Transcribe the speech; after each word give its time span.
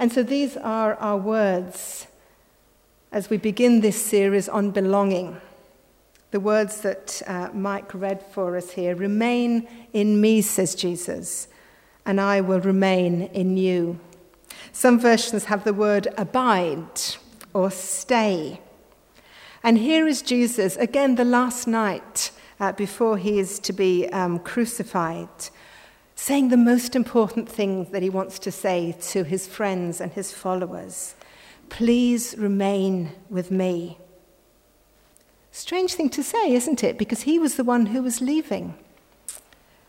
And 0.00 0.10
so 0.10 0.22
these 0.22 0.56
are 0.56 0.94
our 0.94 1.18
words 1.18 2.06
as 3.12 3.28
we 3.28 3.36
begin 3.36 3.82
this 3.82 4.02
series 4.02 4.48
on 4.48 4.70
belonging. 4.70 5.38
The 6.30 6.40
words 6.40 6.80
that 6.80 7.20
uh, 7.26 7.50
Mike 7.52 7.92
read 7.92 8.22
for 8.22 8.56
us 8.56 8.70
here 8.70 8.94
Remain 8.94 9.68
in 9.92 10.18
me, 10.18 10.40
says 10.40 10.74
Jesus, 10.74 11.48
and 12.06 12.18
I 12.18 12.40
will 12.40 12.60
remain 12.60 13.24
in 13.34 13.58
you. 13.58 14.00
Some 14.72 14.98
versions 14.98 15.44
have 15.44 15.64
the 15.64 15.74
word 15.74 16.08
abide 16.16 17.02
or 17.52 17.70
stay. 17.70 18.62
And 19.62 19.76
here 19.76 20.06
is 20.06 20.22
Jesus, 20.22 20.76
again, 20.76 21.16
the 21.16 21.26
last 21.26 21.66
night 21.66 22.30
uh, 22.58 22.72
before 22.72 23.18
he 23.18 23.38
is 23.38 23.58
to 23.58 23.74
be 23.74 24.08
um, 24.08 24.38
crucified, 24.38 25.28
saying 26.20 26.50
the 26.50 26.56
most 26.56 26.94
important 26.94 27.48
thing 27.48 27.84
that 27.92 28.02
he 28.02 28.10
wants 28.10 28.38
to 28.38 28.52
say 28.52 28.94
to 29.00 29.24
his 29.24 29.46
friends 29.46 30.02
and 30.02 30.12
his 30.12 30.30
followers 30.32 31.14
Please 31.70 32.34
remain 32.36 33.10
with 33.30 33.50
me. 33.50 33.96
Strange 35.50 35.94
thing 35.94 36.10
to 36.10 36.22
say, 36.22 36.52
isn't 36.52 36.84
it? 36.84 36.98
Because 36.98 37.22
he 37.22 37.38
was 37.38 37.54
the 37.54 37.64
one 37.64 37.86
who 37.86 38.02
was 38.02 38.20
leaving. 38.20 38.74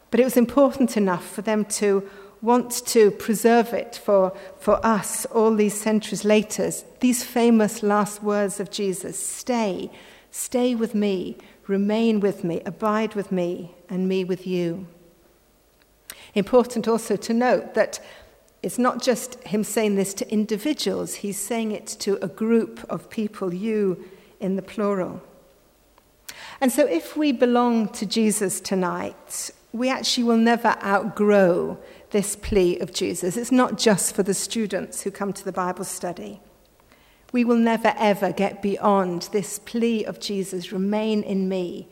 But 0.09 0.21
it 0.21 0.23
was 0.23 0.37
important 0.37 0.95
enough 0.95 1.27
for 1.27 1.41
them 1.41 1.65
to 1.81 2.09
want 2.41 2.85
to 2.85 3.11
preserve 3.11 3.73
it 3.73 3.99
for, 4.01 4.31
for 4.57 4.83
us 4.85 5.25
all 5.25 5.53
these 5.53 5.79
centuries 5.79 6.23
later. 6.23 6.71
These 7.01 7.25
famous 7.25 7.83
last 7.83 8.23
words 8.23 8.61
of 8.61 8.71
Jesus 8.71 9.19
stay, 9.19 9.91
stay 10.31 10.75
with 10.75 10.95
me, 10.95 11.37
remain 11.67 12.21
with 12.21 12.45
me, 12.45 12.61
abide 12.65 13.15
with 13.15 13.33
me, 13.33 13.75
and 13.89 14.07
me 14.07 14.23
with 14.23 14.47
you. 14.47 14.87
Important 16.33 16.87
also 16.87 17.15
to 17.15 17.33
note 17.33 17.73
that 17.73 17.99
it's 18.63 18.77
not 18.77 19.01
just 19.01 19.41
him 19.43 19.63
saying 19.63 19.95
this 19.95 20.13
to 20.15 20.31
individuals, 20.31 21.15
he's 21.15 21.39
saying 21.39 21.71
it 21.71 21.87
to 21.87 22.23
a 22.23 22.27
group 22.27 22.85
of 22.89 23.09
people, 23.09 23.53
you 23.53 24.03
in 24.39 24.55
the 24.55 24.61
plural. 24.61 25.21
And 26.59 26.71
so, 26.71 26.85
if 26.85 27.17
we 27.17 27.31
belong 27.31 27.89
to 27.89 28.05
Jesus 28.05 28.59
tonight, 28.59 29.51
we 29.73 29.89
actually 29.89 30.25
will 30.25 30.37
never 30.37 30.75
outgrow 30.83 31.77
this 32.11 32.35
plea 32.35 32.77
of 32.79 32.93
Jesus. 32.93 33.37
It's 33.37 33.51
not 33.51 33.77
just 33.77 34.13
for 34.13 34.21
the 34.21 34.33
students 34.33 35.01
who 35.01 35.11
come 35.11 35.33
to 35.33 35.45
the 35.45 35.51
Bible 35.51 35.85
study. 35.85 36.41
We 37.31 37.45
will 37.45 37.57
never, 37.57 37.93
ever 37.97 38.31
get 38.31 38.61
beyond 38.61 39.29
this 39.31 39.59
plea 39.59 40.03
of 40.03 40.19
Jesus 40.19 40.71
remain 40.71 41.23
in 41.23 41.47
me, 41.47 41.87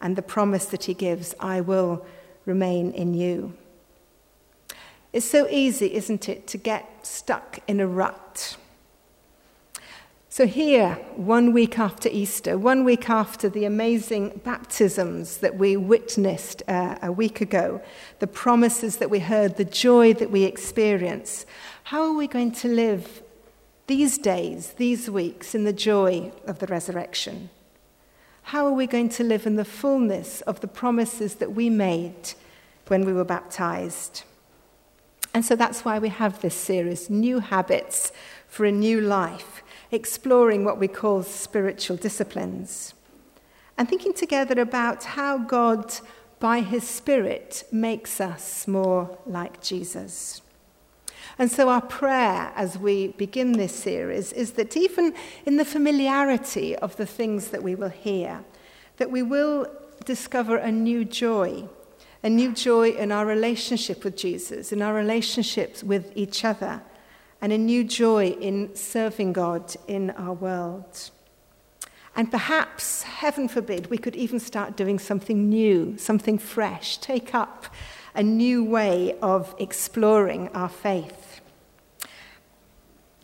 and 0.00 0.16
the 0.16 0.22
promise 0.22 0.66
that 0.66 0.84
he 0.84 0.94
gives 0.94 1.34
I 1.38 1.60
will 1.60 2.04
remain 2.44 2.90
in 2.92 3.14
you. 3.14 3.54
It's 5.12 5.28
so 5.28 5.48
easy, 5.48 5.94
isn't 5.94 6.28
it, 6.28 6.46
to 6.48 6.58
get 6.58 7.06
stuck 7.06 7.58
in 7.66 7.80
a 7.80 7.86
rut 7.86 8.56
so, 10.32 10.46
here, 10.46 10.94
one 11.16 11.52
week 11.52 11.76
after 11.76 12.08
Easter, 12.08 12.56
one 12.56 12.84
week 12.84 13.10
after 13.10 13.48
the 13.48 13.64
amazing 13.64 14.40
baptisms 14.44 15.38
that 15.38 15.56
we 15.56 15.76
witnessed 15.76 16.62
uh, 16.68 16.98
a 17.02 17.10
week 17.10 17.40
ago, 17.40 17.82
the 18.20 18.28
promises 18.28 18.98
that 18.98 19.10
we 19.10 19.18
heard, 19.18 19.56
the 19.56 19.64
joy 19.64 20.14
that 20.14 20.30
we 20.30 20.44
experience, 20.44 21.46
how 21.82 22.02
are 22.02 22.12
we 22.12 22.28
going 22.28 22.52
to 22.52 22.68
live 22.68 23.24
these 23.88 24.18
days, 24.18 24.74
these 24.74 25.10
weeks, 25.10 25.52
in 25.52 25.64
the 25.64 25.72
joy 25.72 26.30
of 26.46 26.60
the 26.60 26.68
resurrection? 26.68 27.50
How 28.44 28.64
are 28.66 28.72
we 28.72 28.86
going 28.86 29.08
to 29.08 29.24
live 29.24 29.48
in 29.48 29.56
the 29.56 29.64
fullness 29.64 30.42
of 30.42 30.60
the 30.60 30.68
promises 30.68 31.34
that 31.34 31.54
we 31.54 31.68
made 31.68 32.34
when 32.86 33.04
we 33.04 33.12
were 33.12 33.24
baptized? 33.24 34.22
And 35.32 35.44
so 35.44 35.54
that's 35.54 35.84
why 35.84 35.98
we 35.98 36.08
have 36.08 36.40
this 36.40 36.54
series, 36.54 37.08
New 37.08 37.38
Habits 37.38 38.12
for 38.48 38.64
a 38.64 38.72
New 38.72 39.00
Life 39.00 39.62
exploring 39.92 40.64
what 40.64 40.78
we 40.78 40.88
call 40.88 41.22
spiritual 41.22 41.96
disciplines, 41.96 42.94
and 43.76 43.88
thinking 43.88 44.12
together 44.12 44.60
about 44.60 45.04
how 45.04 45.38
God, 45.38 45.94
by 46.38 46.60
His 46.60 46.86
Spirit, 46.86 47.64
makes 47.72 48.20
us 48.20 48.68
more 48.68 49.18
like 49.26 49.62
Jesus. 49.62 50.42
And 51.38 51.50
so, 51.50 51.68
our 51.68 51.80
prayer 51.80 52.52
as 52.54 52.78
we 52.78 53.08
begin 53.08 53.52
this 53.52 53.74
series 53.74 54.32
is 54.32 54.52
that 54.52 54.76
even 54.76 55.14
in 55.46 55.56
the 55.56 55.64
familiarity 55.64 56.76
of 56.76 56.96
the 56.96 57.06
things 57.06 57.48
that 57.48 57.62
we 57.62 57.74
will 57.74 57.88
hear, 57.88 58.44
that 58.98 59.10
we 59.10 59.22
will 59.22 59.66
discover 60.04 60.56
a 60.56 60.70
new 60.70 61.04
joy, 61.04 61.64
a 62.22 62.28
new 62.28 62.52
joy 62.52 62.90
in 62.90 63.10
our 63.12 63.24
relationship 63.24 64.04
with 64.04 64.16
Jesus, 64.16 64.72
in 64.72 64.82
our 64.82 64.94
relationships 64.94 65.82
with 65.82 66.12
each 66.14 66.44
other, 66.44 66.82
and 67.40 67.52
a 67.52 67.58
new 67.58 67.82
joy 67.82 68.28
in 68.40 68.74
serving 68.76 69.32
God 69.32 69.74
in 69.86 70.10
our 70.10 70.34
world. 70.34 71.10
And 72.14 72.30
perhaps, 72.30 73.02
heaven 73.04 73.48
forbid, 73.48 73.88
we 73.88 73.96
could 73.96 74.16
even 74.16 74.40
start 74.40 74.76
doing 74.76 74.98
something 74.98 75.48
new, 75.48 75.96
something 75.96 76.38
fresh, 76.38 76.98
take 76.98 77.34
up 77.34 77.66
a 78.14 78.22
new 78.22 78.64
way 78.64 79.16
of 79.22 79.54
exploring 79.58 80.48
our 80.48 80.68
faith. 80.68 81.40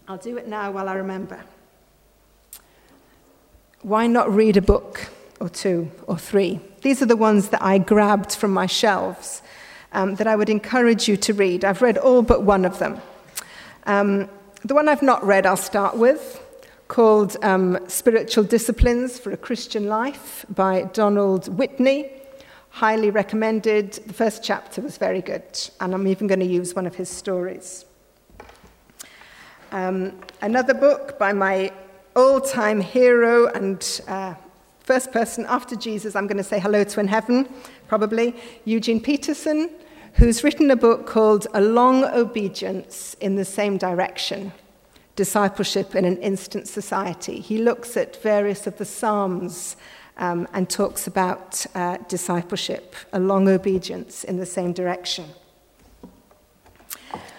I'll 0.09 0.17
do 0.17 0.37
it 0.39 0.47
now 0.47 0.71
while 0.71 0.89
I 0.89 0.95
remember. 0.95 1.43
Why 3.83 4.06
not 4.06 4.33
read 4.33 4.56
a 4.56 4.62
book 4.62 5.11
or 5.41 5.49
two 5.49 5.91
or 6.07 6.19
three? 6.19 6.61
These 6.83 7.03
are 7.03 7.07
the 7.07 7.17
ones 7.17 7.49
that 7.49 7.63
I 7.63 7.79
grabbed 7.79 8.33
from 8.33 8.53
my 8.53 8.67
shelves 8.67 9.43
um, 9.93 10.15
that 10.17 10.27
I 10.27 10.37
would 10.37 10.49
encourage 10.49 11.09
you 11.09 11.17
to 11.17 11.35
read. 11.35 11.65
I've 11.65 11.83
read 11.83 11.99
all 11.99 12.23
but 12.23 12.43
one 12.43 12.65
of 12.65 12.79
them. 12.79 13.01
Um, 13.85 14.29
the 14.65 14.75
one 14.75 14.89
I've 14.89 15.03
not 15.03 15.25
read, 15.25 15.47
I'll 15.47 15.57
start 15.57 15.97
with, 15.97 16.43
called 16.89 17.37
um, 17.43 17.79
Spiritual 17.89 18.45
Disciplines 18.45 19.19
for 19.19 19.31
a 19.33 19.37
Christian 19.37 19.89
Life 19.89 20.45
by 20.55 20.83
Donald 20.93 21.57
Whitney. 21.57 22.11
Highly 22.71 23.11
recommended. 23.11 23.93
The 23.93 24.13
first 24.13 24.43
chapter 24.45 24.83
was 24.83 24.99
very 24.99 25.23
good, 25.23 25.45
and 25.81 25.95
I'm 25.95 26.07
even 26.07 26.27
going 26.27 26.41
to 26.41 26.47
use 26.47 26.75
one 26.75 26.87
of 26.87 26.95
his 26.95 27.09
stories. 27.09 27.85
Um, 29.73 30.19
another 30.43 30.75
book 30.75 31.19
by 31.19 31.33
my 31.33 31.73
all 32.15 32.41
time 32.41 32.81
hero 32.81 33.47
and 33.47 34.01
uh, 34.09 34.35
first 34.87 35.13
person 35.13 35.45
after 35.49 35.77
Jesus, 35.77 36.17
I'm 36.17 36.27
going 36.27 36.39
to 36.39 36.43
say 36.45 36.59
hello 36.59 36.83
to 36.83 37.01
in 37.01 37.09
heaven, 37.09 37.47
probably, 37.89 38.35
Eugene 38.65 39.01
Peterson 39.01 39.69
who's 40.17 40.43
written 40.43 40.71
a 40.71 40.77
book 40.77 41.07
called 41.07 41.47
A 41.53 41.61
Long 41.61 42.03
Obedience 42.05 43.15
in 43.21 43.37
the 43.37 43.45
Same 43.45 43.77
Direction 43.77 44.53
Discipleship 45.15 45.95
in 45.95 46.07
an 46.07 46.17
Instant 46.19 46.69
Society. 46.69 47.41
He 47.41 47.59
looks 47.59 47.99
at 47.99 48.23
various 48.23 48.67
of 48.67 48.79
the 48.79 48.85
Psalms 48.87 49.77
um, 50.17 50.49
and 50.55 50.71
talks 50.71 51.07
about 51.07 51.67
uh, 51.75 51.99
discipleship, 52.09 52.97
a 53.13 53.19
long 53.19 53.49
obedience 53.49 54.25
in 54.25 54.39
the 54.39 54.47
same 54.47 54.73
direction. 54.73 55.27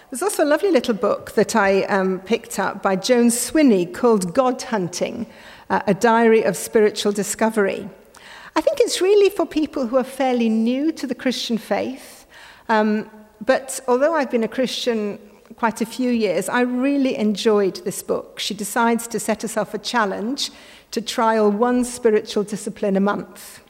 There's 0.09 0.21
also 0.21 0.43
a 0.43 0.45
lovely 0.45 0.71
little 0.71 0.93
book 0.93 1.33
that 1.33 1.55
I 1.55 1.83
um, 1.83 2.19
picked 2.19 2.59
up 2.59 2.81
by 2.81 2.95
Joan 2.95 3.27
Swinney 3.27 3.93
called 3.93 4.33
God 4.33 4.61
Hunting, 4.61 5.27
uh, 5.69 5.81
a 5.85 5.93
diary 5.93 6.43
of 6.43 6.55
spiritual 6.55 7.11
discovery. 7.11 7.89
I 8.55 8.61
think 8.61 8.79
it's 8.79 9.01
really 9.01 9.29
for 9.29 9.45
people 9.45 9.87
who 9.87 9.97
are 9.97 10.03
fairly 10.03 10.49
new 10.49 10.91
to 10.93 11.05
the 11.07 11.15
Christian 11.15 11.57
faith 11.57 12.17
um, 12.69 13.09
but 13.45 13.79
although 13.87 14.15
I've 14.15 14.31
been 14.31 14.43
a 14.43 14.47
Christian 14.47 15.19
quite 15.55 15.81
a 15.81 15.85
few 15.85 16.11
years, 16.11 16.49
I 16.49 16.61
really 16.61 17.15
enjoyed 17.15 17.77
this 17.85 18.03
book. 18.03 18.39
She 18.39 18.53
decides 18.53 19.07
to 19.07 19.19
set 19.19 19.41
herself 19.41 19.73
a 19.73 19.77
challenge 19.77 20.51
to 20.91 21.01
trial 21.01 21.49
one 21.51 21.85
spiritual 21.85 22.43
discipline 22.43 22.97
a 22.97 22.99
month. 22.99 23.61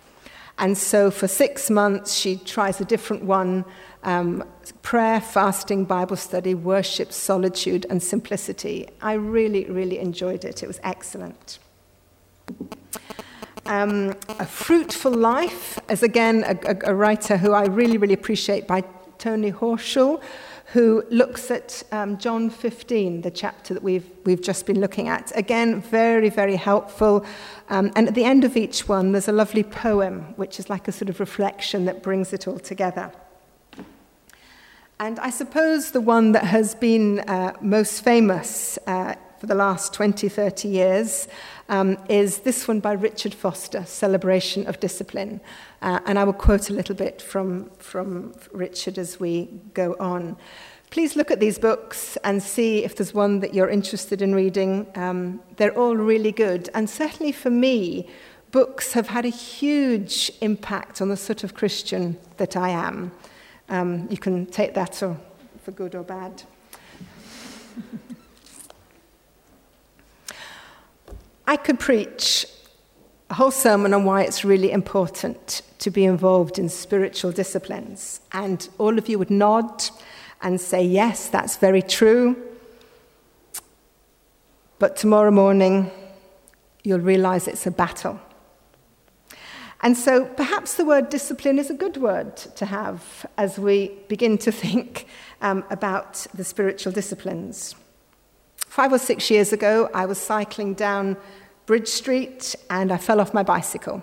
And 0.59 0.78
so 0.78 1.12
for 1.12 1.28
six 1.28 1.70
months, 1.70 2.16
she 2.16 2.38
tries 2.38 2.81
a 2.81 2.86
different 2.86 3.24
one 3.24 3.64
um, 4.07 4.45
prayer, 4.84 5.19
fasting, 5.19 5.84
Bible 5.84 6.16
study, 6.16 6.56
worship, 6.56 7.12
solitude, 7.12 7.85
and 7.90 8.01
simplicity. 8.01 8.87
I 9.02 9.14
really, 9.14 9.66
really 9.66 9.99
enjoyed 9.99 10.46
it. 10.46 10.64
It 10.64 10.67
was 10.67 10.79
excellent. 10.82 11.59
Um, 13.66 14.16
a 14.40 14.46
Fruitful 14.46 15.11
Life, 15.11 15.78
as 15.90 16.03
again 16.03 16.46
a, 16.47 16.58
a, 16.72 16.91
a, 16.91 16.96
writer 16.96 17.35
who 17.35 17.52
I 17.52 17.66
really, 17.66 17.97
really 17.97 18.14
appreciate 18.14 18.66
by 18.66 18.85
Tony 19.17 19.52
Horsfall, 19.52 20.23
who 20.67 21.03
looks 21.09 21.52
at 21.52 21.84
um, 21.91 22.17
John 22.17 22.49
15, 22.49 23.23
the 23.23 23.32
chapter 23.32 23.73
that 23.73 23.84
we've, 23.84 24.09
we've 24.23 24.41
just 24.41 24.66
been 24.66 24.79
looking 24.79 25.09
at. 25.09 25.34
Again, 25.35 25.82
very, 25.82 26.29
very 26.29 26.55
helpful. 26.55 27.26
Um, 27.70 27.91
and 27.97 28.08
at 28.08 28.16
the 28.16 28.23
end 28.23 28.46
of 28.46 28.55
each 28.55 28.87
one, 28.87 29.11
there's 29.11 29.28
a 29.28 29.34
lovely 29.34 29.64
poem, 29.64 30.34
which 30.37 30.59
is 30.59 30.70
like 30.70 30.87
a 30.87 30.93
sort 30.93 31.09
of 31.09 31.20
reflection 31.20 31.84
that 31.85 32.02
brings 32.02 32.32
it 32.32 32.47
all 32.47 32.59
together. 32.59 33.11
And 34.99 35.20
I 35.20 35.29
suppose 35.29 35.91
the 35.91 36.02
one 36.02 36.32
that 36.32 36.46
has 36.46 36.73
been 36.73 37.20
uh, 37.20 37.53
most 37.61 38.03
famous 38.03 38.79
uh, 38.88 39.14
for 39.38 39.46
the 39.46 39.53
last 39.53 39.94
20, 39.94 40.28
30 40.28 40.67
years 40.67 41.28
um, 41.70 41.99
is 42.09 42.40
this 42.40 42.67
one 42.67 42.79
by 42.79 42.94
Richard 42.94 43.35
Foster, 43.35 43.85
Celebration 43.85 44.66
of 44.66 44.79
Discipline. 44.79 45.40
Uh, 45.84 45.99
and 46.08 46.17
I 46.17 46.23
will 46.23 46.34
quote 46.34 46.72
a 46.72 46.73
little 46.73 46.96
bit 46.96 47.22
from, 47.22 47.70
from 47.78 48.34
Richard 48.52 48.97
as 48.97 49.20
we 49.20 49.46
go 49.76 49.96
on. 49.99 50.35
Please 50.90 51.16
look 51.16 51.29
at 51.29 51.40
these 51.40 51.59
books 51.59 52.17
and 52.23 52.41
see 52.41 52.84
if 52.84 52.96
there's 52.96 53.14
one 53.14 53.41
that 53.41 53.53
you're 53.53 53.70
interested 53.70 54.23
in 54.23 54.34
reading. 54.34 54.88
Um, 54.96 55.41
they're 55.58 55.78
all 55.78 55.96
really 55.96 56.32
good. 56.32 56.72
And 56.73 56.90
certainly 56.90 57.34
for 57.34 57.52
me, 57.52 58.09
books 58.49 58.94
have 58.94 59.09
had 59.09 59.26
a 59.26 59.29
huge 59.29 60.32
impact 60.41 61.03
on 61.03 61.09
the 61.09 61.17
sort 61.17 61.44
of 61.44 61.53
Christian 61.53 62.17
that 62.38 62.58
I 62.58 62.70
am. 62.70 63.11
Um, 63.69 64.08
you 64.09 64.17
can 64.17 64.46
take 64.46 64.73
that 64.75 65.03
or, 65.03 65.17
for 65.64 65.72
good 65.72 65.93
or 65.96 66.03
bad. 66.03 66.43
I 71.47 71.55
could 71.58 71.79
preach 71.79 72.46
a 73.29 73.34
whole 73.34 73.52
sermon 73.52 73.93
on 73.93 74.03
why 74.05 74.23
it's 74.23 74.43
really 74.46 74.72
important 74.72 75.61
to 75.79 75.91
be 75.91 76.05
involved 76.05 76.59
in 76.59 76.69
spiritual 76.69 77.31
disciplines. 77.31 78.22
And 78.31 78.67
all 78.78 78.97
of 78.97 79.08
you 79.09 79.19
would 79.19 79.29
nod 79.29 79.84
and 80.41 80.59
say, 80.59 80.84
Yes, 80.84 81.29
that's 81.29 81.58
very 81.58 81.81
true. 81.81 82.35
But 84.79 84.96
tomorrow 84.96 85.31
morning, 85.31 85.91
you'll 86.84 86.99
realize 86.99 87.47
it's 87.47 87.66
a 87.66 87.72
battle. 87.72 88.20
And 89.82 89.96
so 89.96 90.26
perhaps 90.26 90.74
the 90.74 90.85
word 90.85 91.09
discipline 91.09 91.59
is 91.59 91.70
a 91.70 91.74
good 91.74 91.97
word 91.97 92.35
to 92.35 92.66
have 92.66 93.26
as 93.38 93.59
we 93.59 93.91
begin 94.08 94.38
to 94.40 94.52
think 94.52 95.08
um, 95.41 95.64
about 95.70 96.26
the 96.34 96.44
spiritual 96.44 96.91
disciplines. 96.91 97.76
Five 98.58 98.91
or 98.91 99.00
six 99.00 99.29
years 99.29 99.53
ago, 99.53 99.90
I 99.94 100.06
was 100.06 100.18
cycling 100.18 100.74
down 100.74 101.18
Bridge 101.66 101.88
Street 101.88 102.56
and 102.70 102.91
I 102.91 102.97
fell 102.97 103.22
off 103.22 103.34
my 103.34 103.44
bicycle. 103.44 104.02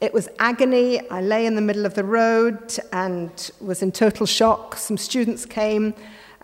It 0.00 0.12
was 0.12 0.28
agony. 0.38 1.00
I 1.10 1.22
lay 1.22 1.46
in 1.46 1.54
the 1.54 1.60
middle 1.60 1.86
of 1.86 1.94
the 1.94 2.04
road 2.04 2.76
and 2.92 3.50
was 3.60 3.82
in 3.82 3.90
total 3.90 4.26
shock. 4.26 4.76
Some 4.76 4.96
students 4.96 5.46
came 5.46 5.94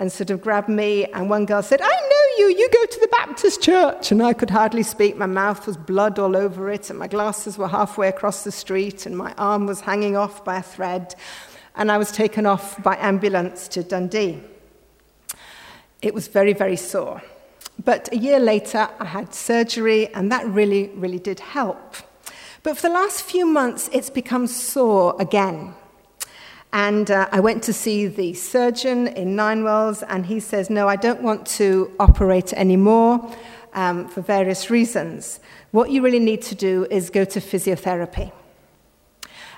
and 0.01 0.11
sort 0.11 0.31
of 0.31 0.41
grabbed 0.41 0.71
me, 0.71 1.05
and 1.13 1.29
one 1.29 1.45
girl 1.45 1.63
said, 1.63 1.83
I 1.83 1.87
know 1.87 2.23
you, 2.39 2.57
you 2.57 2.71
go 2.73 2.87
to 2.87 3.01
the 3.01 3.09
Baptist 3.09 3.61
church. 3.61 4.11
And 4.11 4.23
I 4.23 4.33
could 4.33 4.49
hardly 4.49 4.83
speak. 4.83 5.15
My 5.15 5.27
mouth 5.27 5.67
was 5.67 5.77
blood 5.77 6.19
all 6.19 6.35
over 6.35 6.71
it, 6.71 6.89
and 6.89 6.99
my 6.99 7.07
glasses 7.07 7.59
were 7.59 7.69
halfway 7.69 8.09
across 8.09 8.43
the 8.43 8.51
street, 8.51 9.05
and 9.05 9.15
my 9.15 9.35
arm 9.37 9.67
was 9.67 9.83
hanging 9.83 10.17
off 10.17 10.43
by 10.43 10.57
a 10.57 10.63
thread. 10.63 11.15
And 11.77 11.93
I 11.93 11.99
was 11.99 12.13
taken 12.13 12.47
off 12.47 12.83
by 12.83 12.97
ambulance 12.97 13.69
to 13.69 13.83
Dundee. 13.83 14.41
It 16.01 16.15
was 16.15 16.29
very, 16.29 16.55
very 16.55 16.77
sore. 16.77 17.21
But 17.85 18.11
a 18.11 18.17
year 18.17 18.41
later, 18.41 18.89
I 18.99 19.05
had 19.05 19.35
surgery, 19.35 20.09
and 20.15 20.33
that 20.33 20.47
really, 20.47 20.89
really 20.95 21.19
did 21.19 21.41
help. 21.41 21.95
But 22.63 22.79
for 22.79 22.89
the 22.89 22.95
last 22.95 23.23
few 23.23 23.45
months, 23.45 23.91
it's 23.93 24.09
become 24.09 24.47
sore 24.47 25.15
again. 25.21 25.75
And 26.73 27.11
uh, 27.11 27.29
I 27.33 27.41
went 27.41 27.63
to 27.65 27.73
see 27.73 28.07
the 28.07 28.35
surgeon 28.35 29.09
in 29.09 29.35
Ninewells, 29.35 30.05
and 30.09 30.27
he 30.27 30.39
says, 30.41 30.71
No, 30.71 30.89
I 30.89 30.97
don't 30.97 31.23
want 31.23 31.47
to 31.59 31.91
operate 31.99 32.53
anymore 32.53 33.35
um, 33.73 34.09
for 34.09 34.21
various 34.21 34.71
reasons. 34.71 35.41
What 35.73 35.91
you 35.91 36.03
really 36.03 36.21
need 36.21 36.43
to 36.43 36.55
do 36.55 36.87
is 36.91 37.11
go 37.11 37.25
to 37.25 37.41
physiotherapy. 37.41 38.33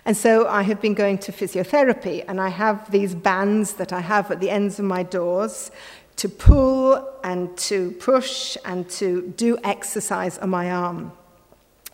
And 0.04 0.16
so 0.16 0.48
I 0.48 0.62
have 0.62 0.80
been 0.80 0.94
going 0.94 1.18
to 1.18 1.32
physiotherapy, 1.32 2.24
and 2.26 2.40
I 2.40 2.48
have 2.48 2.90
these 2.90 3.14
bands 3.14 3.74
that 3.74 3.92
I 3.92 4.00
have 4.00 4.30
at 4.30 4.40
the 4.40 4.50
ends 4.50 4.78
of 4.78 4.84
my 4.84 5.02
doors 5.02 5.70
to 6.16 6.28
pull 6.28 7.08
and 7.22 7.56
to 7.56 7.92
push 7.92 8.56
and 8.64 8.88
to 8.90 9.32
do 9.36 9.58
exercise 9.64 10.38
on 10.38 10.50
my 10.50 10.70
arm. 10.70 11.12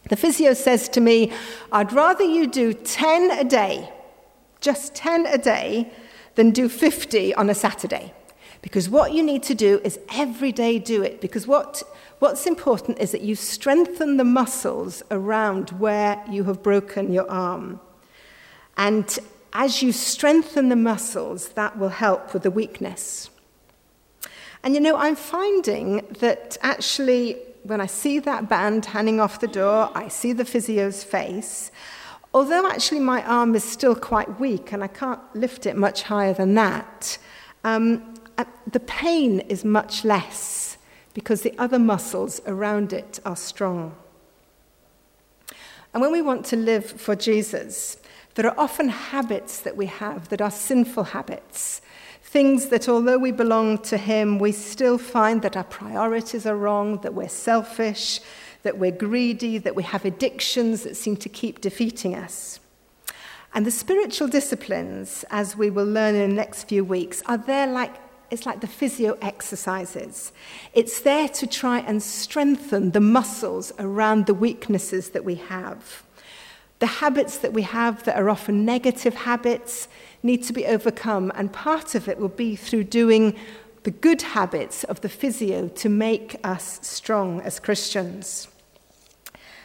The 0.09 0.17
physio 0.17 0.55
says 0.55 0.89
to 0.91 1.01
me, 1.01 1.33
I'd 1.71 1.93
rather 1.93 2.25
you 2.25 2.47
do 2.47 2.73
10 2.73 3.31
a 3.31 3.45
day, 3.45 3.93
just 4.61 4.95
10 4.95 5.27
a 5.27 5.39
day, 5.39 5.91
than 6.39 6.53
do 6.53 6.69
50 6.69 7.35
on 7.35 7.51
a 7.51 7.55
Saturday. 7.55 8.13
Because 8.63 8.89
what 8.89 9.13
you 9.13 9.25
need 9.25 9.43
to 9.43 9.57
do 9.57 9.81
is 9.83 9.99
every 10.15 10.53
day 10.53 10.79
do 10.79 11.03
it. 11.03 11.21
Because 11.21 11.49
what, 11.49 11.83
what's 12.21 12.47
important 12.47 13.01
is 13.01 13.11
that 13.11 13.23
you 13.23 13.35
strengthen 13.35 14.19
the 14.19 14.25
muscles 14.25 15.03
around 15.11 15.71
where 15.71 16.23
you 16.31 16.45
have 16.45 16.63
broken 16.63 17.13
your 17.13 17.29
arm. 17.29 17.81
And 18.77 19.19
as 19.53 19.83
you 19.83 19.91
strengthen 19.91 20.69
the 20.69 20.77
muscles, 20.77 21.49
that 21.51 21.77
will 21.77 21.89
help 21.89 22.33
with 22.33 22.45
the 22.45 22.53
weakness. 22.53 23.31
And 24.63 24.75
you 24.75 24.81
know, 24.81 24.97
I'm 24.97 25.17
finding 25.17 26.07
that 26.21 26.57
actually 26.63 27.39
when 27.65 27.81
I 27.81 27.87
see 27.87 28.21
that 28.21 28.49
band 28.49 28.87
hanging 28.87 29.19
off 29.19 29.41
the 29.41 29.49
door, 29.49 29.91
I 29.93 30.07
see 30.07 30.33
the 30.33 30.45
physio's 30.45 31.03
face. 31.03 31.73
Although 32.39 32.69
actually 32.69 33.01
my 33.01 33.25
arm 33.25 33.57
is 33.57 33.65
still 33.65 33.97
quite 33.97 34.39
weak 34.39 34.71
and 34.71 34.85
I 34.85 34.87
can't 34.87 35.19
lift 35.35 35.67
it 35.67 35.77
much 35.77 36.05
higher 36.05 36.33
than 36.33 36.55
that, 36.55 37.19
um, 37.65 38.15
uh, 38.39 38.45
the 38.71 38.79
pain 38.79 39.41
is 39.41 39.65
much 39.65 40.05
less 40.05 40.79
because 41.15 41.43
the 41.43 41.53
other 41.59 41.81
muscles 41.81 42.41
around 42.47 42.93
it 42.93 43.19
are 43.25 43.35
strong. 43.35 43.97
And 45.93 46.01
when 46.01 46.13
we 46.13 46.23
want 46.23 46.47
to 46.47 46.57
live 46.57 46.89
for 46.89 47.17
Jesus, 47.17 47.97
there 48.37 48.47
are 48.47 48.57
often 48.57 48.89
habits 48.89 49.59
that 49.63 49.77
we 49.77 49.87
have 49.87 50.29
that 50.29 50.41
are 50.41 50.53
sinful 50.53 51.05
habits. 51.19 51.83
Things 52.23 52.67
that, 52.67 52.89
although 52.89 53.19
we 53.19 53.33
belong 53.33 53.79
to 53.79 53.97
Him, 53.97 54.39
we 54.39 54.53
still 54.53 54.97
find 54.97 55.43
that 55.43 55.57
our 55.57 55.65
priorities 55.65 56.47
are 56.47 56.57
wrong, 56.57 57.01
that 57.01 57.15
we're 57.15 57.29
selfish, 57.29 58.21
that 58.63 58.79
we're 58.79 58.91
greedy, 58.91 59.59
that 59.59 59.75
we 59.75 59.83
have 59.83 60.05
addictions 60.05 60.83
that 60.83 60.97
seem 60.97 61.17
to 61.17 61.29
keep 61.29 61.61
defeating 61.61 62.15
us. 62.15 62.61
And 63.55 63.65
the 63.65 63.71
spiritual 63.71 64.29
disciplines, 64.29 65.25
as 65.31 65.57
we 65.57 65.71
will 65.71 65.87
learn 65.87 66.15
in 66.15 66.31
the 66.31 66.37
next 66.37 66.65
few 66.65 66.85
weeks, 66.85 67.23
are 67.27 67.39
there 67.39 67.67
like 67.67 67.95
it's 68.31 68.45
like 68.45 68.61
the 68.61 68.67
physio 68.67 69.17
exercises. 69.23 70.33
It's 70.75 71.01
there 71.01 71.29
to 71.31 71.47
try 71.47 71.79
and 71.79 72.03
strengthen 72.03 72.91
the 72.91 73.01
muscles 73.01 73.73
around 73.79 74.27
the 74.27 74.35
weaknesses 74.35 75.11
that 75.11 75.25
we 75.25 75.37
have. 75.37 76.03
The 76.79 76.87
habits 76.87 77.39
that 77.39 77.53
we 77.53 77.63
have 77.63 78.05
that 78.05 78.17
are 78.17 78.29
often 78.29 78.65
negative 78.65 79.15
habits 79.15 79.89
need 80.23 80.43
to 80.45 80.53
be 80.53 80.67
overcome, 80.67 81.33
and 81.35 81.53
part 81.53 81.95
of 81.95 82.09
it 82.09 82.19
will 82.19 82.29
be 82.29 82.55
through 82.55 82.85
doing 82.85 83.35
the 83.83 83.91
good 83.91 84.23
habits 84.23 84.85
of 84.85 85.01
the 85.01 85.09
physio 85.09 85.69
to 85.69 85.89
make 85.89 86.37
us 86.45 86.79
strong 86.83 87.41
as 87.41 87.61
Christians. 87.61 88.49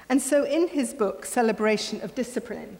And 0.09 0.21
so, 0.21 0.43
in 0.43 0.67
his 0.67 0.93
book, 0.93 1.25
Celebration 1.25 2.01
of 2.01 2.13
Discipline, 2.13 2.77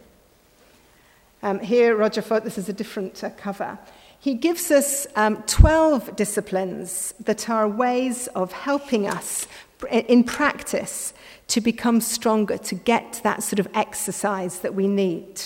um, 1.42 1.60
here, 1.60 1.96
Roger 1.96 2.22
Ford, 2.22 2.44
this 2.44 2.58
is 2.58 2.70
a 2.70 2.74
different 2.74 3.24
uh, 3.24 3.30
cover. 3.32 3.78
He 4.20 4.34
gives 4.34 4.72
us 4.72 5.06
um, 5.18 5.44
12 5.44 6.16
disciplines 6.16 7.14
that 7.20 7.50
are 7.50 7.68
ways 7.68 8.28
of 8.28 8.54
helping 8.54 9.08
us 9.08 9.48
in 9.92 10.24
practice 10.24 11.13
to 11.48 11.60
become 11.60 12.00
stronger, 12.00 12.58
to 12.58 12.75
get 12.75 13.20
that 13.24 13.44
sort 13.44 13.60
of 13.60 13.68
exercise 13.74 14.60
that 14.60 14.74
we 14.74 14.88
need. 14.88 15.42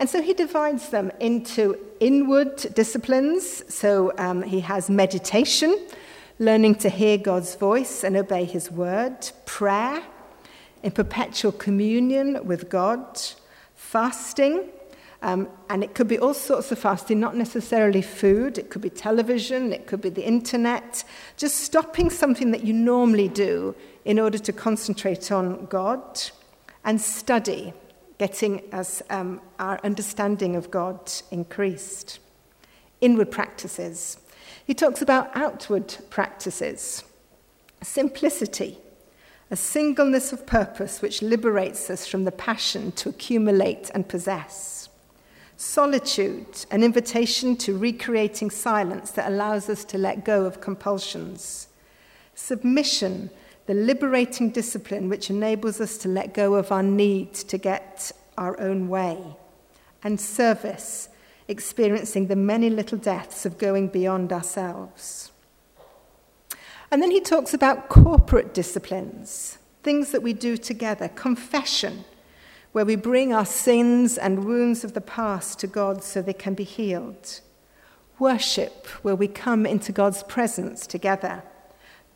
And 0.00 0.08
so 0.08 0.22
he 0.22 0.32
divides 0.32 0.88
them 0.88 1.12
into 1.20 1.76
inward 2.00 2.56
disciplines. 2.74 3.62
So 3.72 4.12
um, 4.16 4.42
he 4.42 4.60
has 4.60 4.88
meditation, 4.88 5.78
learning 6.38 6.76
to 6.76 6.88
hear 6.88 7.18
God's 7.18 7.54
voice 7.54 8.02
and 8.02 8.16
obey 8.16 8.46
his 8.46 8.70
word, 8.70 9.30
prayer, 9.44 10.02
in 10.82 10.92
perpetual 10.92 11.52
communion 11.52 12.46
with 12.46 12.70
God, 12.70 13.20
fasting. 13.74 14.70
Um, 15.20 15.50
and 15.68 15.84
it 15.84 15.94
could 15.94 16.08
be 16.08 16.18
all 16.18 16.32
sorts 16.32 16.72
of 16.72 16.78
fasting, 16.78 17.20
not 17.20 17.36
necessarily 17.36 18.00
food. 18.00 18.56
It 18.56 18.70
could 18.70 18.80
be 18.80 18.88
television, 18.88 19.70
it 19.70 19.86
could 19.86 20.00
be 20.00 20.08
the 20.08 20.26
internet. 20.26 21.04
Just 21.36 21.56
stopping 21.56 22.08
something 22.08 22.52
that 22.52 22.64
you 22.64 22.72
normally 22.72 23.28
do 23.28 23.74
in 24.06 24.18
order 24.18 24.38
to 24.38 24.52
concentrate 24.54 25.30
on 25.30 25.66
God 25.66 26.22
and 26.86 26.98
study 26.98 27.74
getting 28.20 28.62
us 28.74 29.02
um, 29.08 29.40
our 29.58 29.80
understanding 29.82 30.54
of 30.54 30.70
God 30.70 31.10
increased. 31.30 32.18
Inward 33.00 33.30
practices. 33.30 34.18
He 34.66 34.74
talks 34.74 35.00
about 35.00 35.34
outward 35.34 35.96
practices. 36.10 37.02
Simplicity, 37.82 38.76
a 39.50 39.56
singleness 39.56 40.34
of 40.34 40.44
purpose 40.44 41.00
which 41.00 41.22
liberates 41.22 41.88
us 41.88 42.06
from 42.06 42.24
the 42.24 42.30
passion 42.30 42.92
to 42.92 43.08
accumulate 43.08 43.90
and 43.94 44.06
possess. 44.06 44.90
Solitude, 45.56 46.66
an 46.70 46.82
invitation 46.82 47.56
to 47.56 47.78
recreating 47.78 48.50
silence 48.50 49.12
that 49.12 49.28
allows 49.28 49.70
us 49.70 49.82
to 49.84 49.96
let 49.96 50.26
go 50.26 50.44
of 50.44 50.60
compulsions. 50.60 51.68
Submission, 52.34 53.30
the 53.70 53.76
liberating 53.76 54.50
discipline 54.50 55.08
which 55.08 55.30
enables 55.30 55.80
us 55.80 55.96
to 55.96 56.08
let 56.08 56.34
go 56.34 56.56
of 56.56 56.72
our 56.72 56.82
need 56.82 57.32
to 57.32 57.56
get 57.56 58.10
our 58.36 58.58
own 58.58 58.88
way, 58.88 59.16
and 60.02 60.20
service, 60.20 61.08
experiencing 61.46 62.26
the 62.26 62.34
many 62.34 62.68
little 62.68 62.98
deaths 62.98 63.46
of 63.46 63.58
going 63.58 63.86
beyond 63.86 64.32
ourselves. 64.32 65.30
And 66.90 67.00
then 67.00 67.12
he 67.12 67.20
talks 67.20 67.54
about 67.54 67.88
corporate 67.88 68.52
disciplines, 68.52 69.58
things 69.84 70.10
that 70.10 70.24
we 70.24 70.32
do 70.32 70.56
together, 70.56 71.06
confession, 71.06 72.04
where 72.72 72.84
we 72.84 72.96
bring 72.96 73.32
our 73.32 73.46
sins 73.46 74.18
and 74.18 74.46
wounds 74.46 74.82
of 74.82 74.94
the 74.94 75.00
past 75.00 75.60
to 75.60 75.68
God 75.68 76.02
so 76.02 76.20
they 76.20 76.32
can 76.32 76.54
be 76.54 76.64
healed. 76.64 77.40
worship, 78.18 78.88
where 79.02 79.14
we 79.14 79.28
come 79.28 79.64
into 79.64 79.92
God's 79.92 80.24
presence 80.24 80.88
together, 80.88 81.44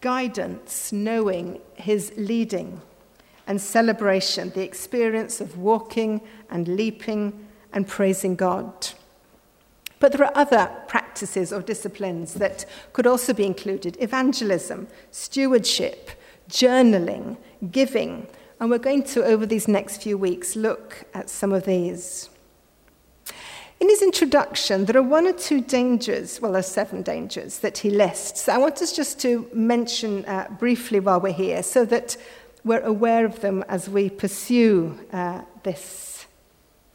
guidance, 0.05 0.93
knowing 0.93 1.59
His 1.77 2.13
leading, 2.19 2.83
and 3.47 3.59
celebration, 3.59 4.51
the 4.51 4.63
experience 4.63 5.41
of 5.41 5.57
walking 5.57 6.21
and 6.51 6.69
leaping 6.69 7.47
and 7.73 7.89
praising 7.89 8.37
God. 8.37 8.89
But 10.01 10.13
there 10.13 10.27
are 10.27 10.37
other 10.37 10.71
practices 10.89 11.55
or 11.55 11.63
disciplines 11.63 12.35
that 12.35 12.67
could 12.93 13.07
also 13.07 13.33
be 13.33 13.47
included 13.47 13.97
evangelism, 13.99 14.89
stewardship, 15.11 16.11
journaling, 16.51 17.39
giving. 17.71 18.27
And 18.61 18.71
we're 18.71 18.79
going 18.79 19.05
to, 19.05 19.25
over 19.25 19.47
these 19.47 19.69
next 19.69 20.03
few 20.03 20.19
weeks, 20.19 20.55
look 20.55 21.05
at 21.15 21.31
some 21.31 21.53
of 21.53 21.65
these. 21.65 22.29
In 23.85 23.91
his 23.91 24.00
introduction, 24.00 24.87
there 24.87 24.97
are 24.97 25.03
one 25.03 25.26
or 25.26 25.35
two 25.35 25.61
dangers, 25.61 26.41
well, 26.41 26.53
there 26.53 26.61
are 26.61 26.62
seven 26.62 27.03
dangers 27.03 27.59
that 27.59 27.76
he 27.76 27.91
lists. 27.91 28.49
I 28.49 28.57
want 28.57 28.81
us 28.81 28.97
just 28.97 29.21
to 29.21 29.47
mention 29.53 30.25
uh, 30.25 30.49
briefly 30.59 31.00
while 31.00 31.21
we're 31.21 31.35
here 31.35 31.62
so 31.62 31.85
that 31.85 32.17
we're 32.64 32.81
aware 32.81 33.26
of 33.26 33.43
them 33.43 33.62
as 33.69 33.87
we 33.87 34.09
pursue 34.09 34.99
uh, 35.12 35.43
this 35.64 36.25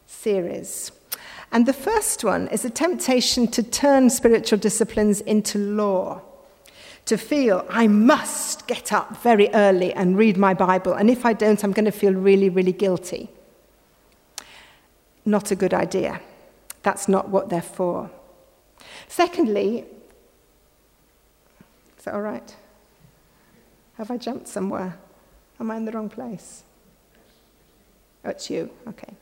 series. 0.08 0.92
And 1.52 1.68
the 1.68 1.74
first 1.74 2.24
one 2.24 2.48
is 2.48 2.66
a 2.66 2.72
temptation 2.72 3.46
to 3.50 3.62
turn 3.62 4.10
spiritual 4.10 4.58
disciplines 4.58 5.22
into 5.22 5.60
law. 5.60 6.24
To 7.06 7.20
feel, 7.20 7.68
I 7.70 7.86
must 7.86 8.66
get 8.66 8.92
up 8.92 9.22
very 9.22 9.50
early 9.54 9.94
and 9.94 10.18
read 10.18 10.38
my 10.38 10.56
Bible, 10.56 10.94
and 10.94 11.08
if 11.12 11.24
I 11.24 11.34
don't, 11.34 11.64
I'm 11.64 11.72
going 11.72 11.86
to 11.86 11.92
feel 11.92 12.14
really, 12.14 12.50
really 12.50 12.74
guilty. 12.74 13.30
Not 15.24 15.52
a 15.52 15.56
good 15.56 15.76
idea. 15.76 16.20
That's 16.84 17.08
not 17.08 17.30
what 17.30 17.50
they're 17.50 17.62
for. 17.62 18.10
Secondly, 19.08 19.86
is 21.98 22.06
that 22.06 22.14
all 22.14 22.22
right? 22.22 22.56
Have 23.98 24.12
I 24.12 24.18
jumped 24.18 24.48
somewhere? 24.48 24.98
Am 25.60 25.72
I 25.72 25.76
in 25.76 25.86
the 25.86 25.92
wrong 25.92 26.10
place? 26.10 26.64
Oh, 28.24 28.30
it's 28.30 28.50
you. 28.50 28.70
Okay. 28.88 29.14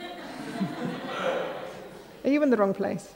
Are 2.24 2.30
you 2.30 2.42
in 2.42 2.50
the 2.50 2.56
wrong 2.56 2.74
place? 2.74 3.08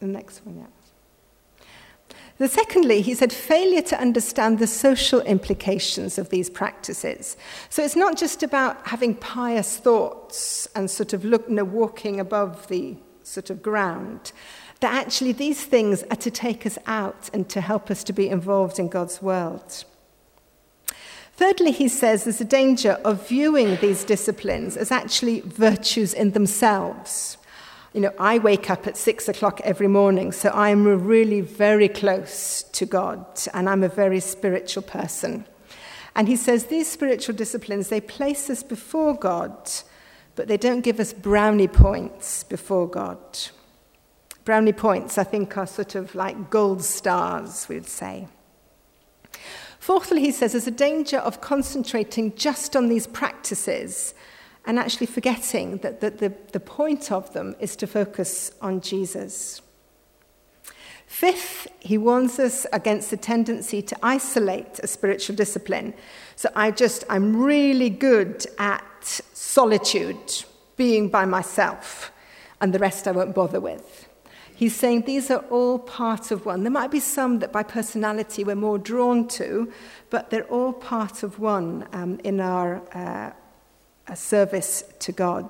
The 0.00 0.06
next 0.06 0.46
one, 0.46 0.58
yeah. 0.58 0.77
The 2.38 2.48
secondly, 2.48 3.02
he 3.02 3.14
said 3.14 3.32
failure 3.32 3.82
to 3.82 4.00
understand 4.00 4.58
the 4.60 4.68
social 4.68 5.20
implications 5.22 6.18
of 6.18 6.30
these 6.30 6.48
practices. 6.48 7.36
So 7.68 7.84
it's 7.84 7.96
not 7.96 8.16
just 8.16 8.44
about 8.44 8.86
having 8.86 9.16
pious 9.16 9.76
thoughts 9.76 10.68
and 10.76 10.88
sort 10.88 11.12
of 11.12 11.24
look, 11.24 11.48
you 11.48 11.56
know, 11.56 11.64
walking 11.64 12.20
above 12.20 12.68
the 12.68 12.96
sort 13.24 13.50
of 13.50 13.60
ground. 13.60 14.30
That 14.78 14.94
actually 14.94 15.32
these 15.32 15.64
things 15.64 16.04
are 16.04 16.16
to 16.16 16.30
take 16.30 16.64
us 16.64 16.78
out 16.86 17.28
and 17.32 17.48
to 17.48 17.60
help 17.60 17.90
us 17.90 18.04
to 18.04 18.12
be 18.12 18.28
involved 18.28 18.78
in 18.78 18.88
God's 18.88 19.20
world. 19.20 19.84
Thirdly, 21.34 21.72
he 21.72 21.88
says 21.88 22.24
there's 22.24 22.40
a 22.40 22.44
danger 22.44 23.00
of 23.04 23.28
viewing 23.28 23.76
these 23.76 24.04
disciplines 24.04 24.76
as 24.76 24.92
actually 24.92 25.40
virtues 25.40 26.14
in 26.14 26.32
themselves. 26.32 27.36
You 27.94 28.02
know, 28.02 28.12
I 28.18 28.38
wake 28.38 28.70
up 28.70 28.86
at 28.86 28.96
six 28.96 29.28
o'clock 29.28 29.60
every 29.64 29.88
morning, 29.88 30.30
so 30.32 30.50
I'm 30.50 30.84
really 31.06 31.40
very 31.40 31.88
close 31.88 32.62
to 32.72 32.84
God, 32.84 33.24
and 33.54 33.68
I'm 33.68 33.82
a 33.82 33.88
very 33.88 34.20
spiritual 34.20 34.82
person. 34.82 35.46
And 36.14 36.28
he 36.28 36.36
says 36.36 36.66
these 36.66 36.88
spiritual 36.88 37.34
disciplines, 37.34 37.88
they 37.88 38.00
place 38.00 38.50
us 38.50 38.62
before 38.62 39.14
God, 39.14 39.70
but 40.36 40.48
they 40.48 40.56
don't 40.56 40.82
give 40.82 41.00
us 41.00 41.12
brownie 41.12 41.68
points 41.68 42.44
before 42.44 42.88
God. 42.88 43.18
Brownie 44.44 44.72
points, 44.72 45.16
I 45.16 45.24
think, 45.24 45.56
are 45.56 45.66
sort 45.66 45.94
of 45.94 46.14
like 46.14 46.50
gold 46.50 46.84
stars, 46.84 47.68
we 47.68 47.76
would 47.76 47.88
say. 47.88 48.28
Fourthly, 49.78 50.20
he 50.20 50.32
says 50.32 50.52
there's 50.52 50.66
a 50.66 50.70
danger 50.70 51.18
of 51.18 51.40
concentrating 51.40 52.34
just 52.34 52.76
on 52.76 52.88
these 52.88 53.06
practices 53.06 54.12
and 54.68 54.78
actually 54.78 55.06
forgetting 55.06 55.78
that, 55.78 56.02
that 56.02 56.18
the, 56.18 56.30
the 56.52 56.60
point 56.60 57.10
of 57.10 57.32
them 57.32 57.56
is 57.58 57.74
to 57.74 57.86
focus 57.86 58.52
on 58.60 58.82
Jesus. 58.82 59.62
Fifth, 61.06 61.66
he 61.80 61.96
warns 61.96 62.38
us 62.38 62.66
against 62.70 63.08
the 63.08 63.16
tendency 63.16 63.80
to 63.80 63.96
isolate 64.02 64.78
a 64.80 64.86
spiritual 64.86 65.34
discipline. 65.34 65.94
So 66.36 66.50
I 66.54 66.70
just, 66.70 67.04
I'm 67.08 67.34
really 67.42 67.88
good 67.88 68.44
at 68.58 69.22
solitude, 69.32 70.44
being 70.76 71.08
by 71.08 71.24
myself, 71.24 72.12
and 72.60 72.74
the 72.74 72.78
rest 72.78 73.08
I 73.08 73.12
won't 73.12 73.34
bother 73.34 73.60
with. 73.60 74.06
He's 74.54 74.76
saying 74.76 75.02
these 75.02 75.30
are 75.30 75.44
all 75.48 75.78
part 75.78 76.30
of 76.30 76.44
one. 76.44 76.62
There 76.62 76.70
might 76.70 76.90
be 76.90 77.00
some 77.00 77.38
that 77.38 77.52
by 77.52 77.62
personality 77.62 78.44
we're 78.44 78.54
more 78.54 78.76
drawn 78.76 79.28
to, 79.28 79.72
but 80.10 80.28
they're 80.28 80.44
all 80.48 80.74
part 80.74 81.22
of 81.22 81.38
one 81.38 81.88
um, 81.94 82.20
in 82.22 82.38
our 82.38 82.82
uh, 82.92 83.32
a 84.08 84.16
service 84.16 84.82
to 85.00 85.12
God. 85.12 85.48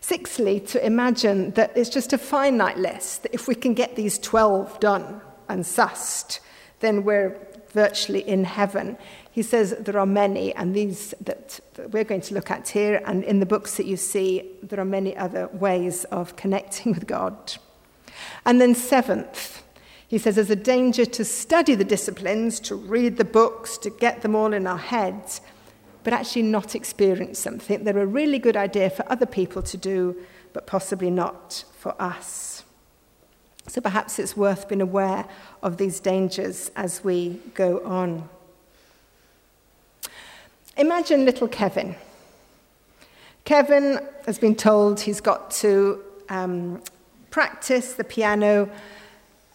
Sixthly, 0.00 0.60
to 0.60 0.86
imagine 0.86 1.50
that 1.52 1.76
it's 1.76 1.90
just 1.90 2.12
a 2.12 2.18
finite 2.18 2.78
list, 2.78 3.24
that 3.24 3.34
if 3.34 3.48
we 3.48 3.54
can 3.54 3.74
get 3.74 3.96
these 3.96 4.18
12 4.18 4.78
done 4.78 5.20
and 5.48 5.64
sussed, 5.64 6.40
then 6.80 7.02
we're 7.04 7.36
virtually 7.70 8.20
in 8.20 8.44
heaven. 8.44 8.96
He 9.30 9.42
says 9.42 9.74
there 9.78 9.98
are 9.98 10.06
many, 10.06 10.54
and 10.54 10.74
these 10.74 11.12
that, 11.20 11.60
that 11.74 11.90
we're 11.90 12.04
going 12.04 12.20
to 12.22 12.34
look 12.34 12.50
at 12.50 12.68
here, 12.68 13.02
and 13.04 13.24
in 13.24 13.40
the 13.40 13.46
books 13.46 13.76
that 13.76 13.86
you 13.86 13.96
see, 13.96 14.50
there 14.62 14.80
are 14.80 14.84
many 14.84 15.16
other 15.16 15.48
ways 15.48 16.04
of 16.04 16.36
connecting 16.36 16.92
with 16.92 17.06
God. 17.06 17.56
And 18.44 18.60
then, 18.60 18.74
seventh, 18.74 19.62
he 20.08 20.18
says 20.18 20.36
there's 20.36 20.50
a 20.50 20.56
danger 20.56 21.04
to 21.04 21.24
study 21.24 21.74
the 21.74 21.84
disciplines, 21.84 22.60
to 22.60 22.76
read 22.76 23.16
the 23.16 23.24
books, 23.24 23.76
to 23.78 23.90
get 23.90 24.22
them 24.22 24.36
all 24.36 24.52
in 24.52 24.66
our 24.66 24.78
heads, 24.78 25.40
but 26.06 26.12
actually 26.12 26.42
not 26.42 26.76
experience 26.76 27.36
something. 27.36 27.82
They're 27.82 27.98
a 27.98 28.06
really 28.06 28.38
good 28.38 28.56
idea 28.56 28.90
for 28.90 29.04
other 29.10 29.26
people 29.26 29.60
to 29.62 29.76
do, 29.76 30.14
but 30.52 30.64
possibly 30.64 31.10
not 31.10 31.64
for 31.76 32.00
us. 32.00 32.62
So 33.66 33.80
perhaps 33.80 34.20
it's 34.20 34.36
worth 34.36 34.68
being 34.68 34.80
aware 34.80 35.26
of 35.64 35.78
these 35.78 35.98
dangers 35.98 36.70
as 36.76 37.02
we 37.02 37.40
go 37.54 37.84
on. 37.84 38.28
Imagine 40.76 41.24
little 41.24 41.48
Kevin. 41.48 41.96
Kevin 43.44 43.98
has 44.26 44.38
been 44.38 44.54
told 44.54 45.00
he's 45.00 45.20
got 45.20 45.50
to 45.62 46.00
um, 46.28 46.84
practice 47.32 47.94
the 47.94 48.04
piano 48.04 48.70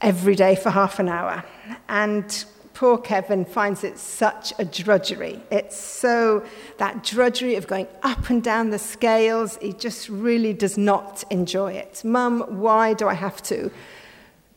every 0.02 0.36
day 0.36 0.56
for 0.56 0.70
half 0.70 1.00
an 1.00 1.08
hour. 1.08 1.46
And 1.88 2.44
poor 2.82 2.98
Kevin 2.98 3.46
finds 3.46 3.84
it 3.84 4.00
such 4.00 4.54
a 4.58 4.66
drudgery. 4.66 5.40
It's 5.52 5.78
so 5.78 6.44
that 6.78 7.04
drudgery 7.04 7.54
of 7.54 7.68
going 7.68 7.86
up 8.02 8.32
and 8.32 8.42
down 8.42 8.72
the 8.72 8.80
scales, 8.80 9.60
he 9.62 9.72
just 9.72 10.10
really 10.10 10.52
does 10.52 10.80
not 10.80 11.24
enjoy 11.30 11.74
it. 11.74 12.02
Mum, 12.04 12.44
why 12.48 12.96
do 12.96 13.08
I 13.08 13.14
have 13.14 13.40
to 13.44 13.70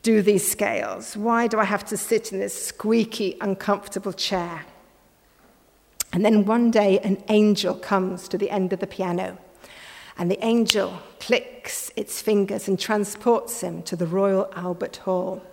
do 0.01 0.23
these 0.23 0.49
scales? 0.49 1.15
Why 1.15 1.45
do 1.45 1.59
I 1.59 1.65
have 1.65 1.85
to 1.85 1.97
sit 1.97 2.33
in 2.33 2.39
this 2.39 2.65
squeaky, 2.65 3.37
uncomfortable 3.41 4.11
chair? 4.11 4.65
And 6.11 6.25
then 6.25 6.45
one 6.45 6.71
day, 6.71 6.97
an 7.01 7.23
angel 7.29 7.75
comes 7.75 8.27
to 8.29 8.39
the 8.39 8.49
end 8.49 8.73
of 8.73 8.79
the 8.79 8.87
piano, 8.87 9.37
and 10.17 10.31
the 10.31 10.43
angel 10.43 10.99
clicks 11.19 11.91
its 11.95 12.23
fingers 12.23 12.67
and 12.67 12.79
transports 12.79 13.61
him 13.61 13.83
to 13.83 13.95
the 13.95 14.07
Royal 14.07 14.51
Albert 14.55 14.95
Hall. 14.95 15.43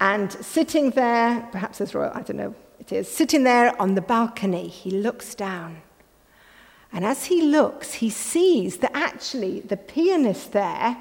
And 0.00 0.32
sitting 0.32 0.90
there, 0.90 1.48
perhaps 1.52 1.80
as 1.80 1.94
royal, 1.94 2.12
I 2.14 2.22
don't 2.22 2.36
know, 2.36 2.54
it 2.78 2.92
is, 2.92 3.08
sitting 3.08 3.44
there 3.44 3.80
on 3.80 3.94
the 3.94 4.00
balcony, 4.00 4.68
he 4.68 4.90
looks 4.90 5.34
down. 5.34 5.82
And 6.92 7.04
as 7.04 7.26
he 7.26 7.42
looks, 7.42 7.94
he 7.94 8.10
sees 8.10 8.78
that 8.78 8.92
actually 8.94 9.60
the 9.60 9.76
pianist 9.76 10.52
there 10.52 10.96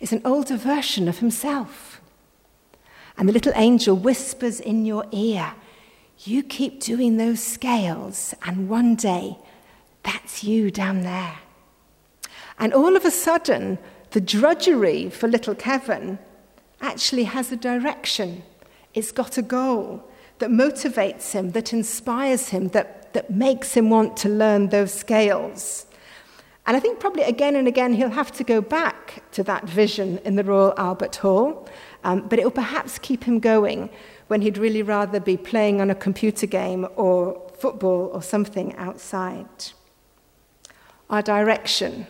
is 0.00 0.12
an 0.12 0.22
older 0.24 0.56
version 0.56 1.08
of 1.08 1.18
himself. 1.18 2.00
And 3.16 3.28
the 3.28 3.32
little 3.32 3.52
angel 3.56 3.96
whispers 3.96 4.60
in 4.60 4.84
your 4.84 5.06
ear, 5.12 5.54
You 6.18 6.42
keep 6.42 6.80
doing 6.80 7.16
those 7.16 7.42
scales, 7.42 8.34
and 8.44 8.68
one 8.68 8.94
day 8.94 9.38
that's 10.02 10.44
you 10.44 10.70
down 10.70 11.02
there. 11.02 11.38
And 12.58 12.74
all 12.74 12.96
of 12.96 13.04
a 13.04 13.10
sudden, 13.10 13.78
the 14.10 14.20
drudgery 14.20 15.10
for 15.10 15.28
little 15.28 15.54
Kevin 15.54 16.18
actually 16.80 17.24
has 17.24 17.52
a 17.52 17.56
direction. 17.56 18.42
It's 18.94 19.12
got 19.12 19.38
a 19.38 19.42
goal 19.42 20.08
that 20.38 20.50
motivates 20.50 21.32
him, 21.32 21.50
that 21.50 21.72
inspires 21.72 22.50
him, 22.50 22.68
that, 22.68 23.12
that 23.12 23.30
makes 23.30 23.74
him 23.74 23.90
want 23.90 24.16
to 24.18 24.28
learn 24.28 24.68
those 24.68 24.92
scales. 24.92 25.86
And 26.66 26.76
I 26.76 26.80
think 26.80 27.00
probably 27.00 27.22
again 27.22 27.56
and 27.56 27.66
again 27.66 27.94
he'll 27.94 28.10
have 28.10 28.30
to 28.32 28.44
go 28.44 28.60
back 28.60 29.22
to 29.32 29.42
that 29.44 29.64
vision 29.64 30.18
in 30.18 30.36
the 30.36 30.44
Royal 30.44 30.74
Albert 30.76 31.16
Hall, 31.16 31.66
um, 32.04 32.28
but 32.28 32.38
it 32.38 32.44
will 32.44 32.50
perhaps 32.50 32.98
keep 32.98 33.24
him 33.24 33.40
going 33.40 33.88
when 34.26 34.42
he'd 34.42 34.58
really 34.58 34.82
rather 34.82 35.18
be 35.18 35.38
playing 35.38 35.80
on 35.80 35.88
a 35.88 35.94
computer 35.94 36.46
game 36.46 36.86
or 36.96 37.40
football 37.58 38.10
or 38.12 38.22
something 38.22 38.76
outside. 38.76 39.46
our 41.08 41.22
direction. 41.22 42.06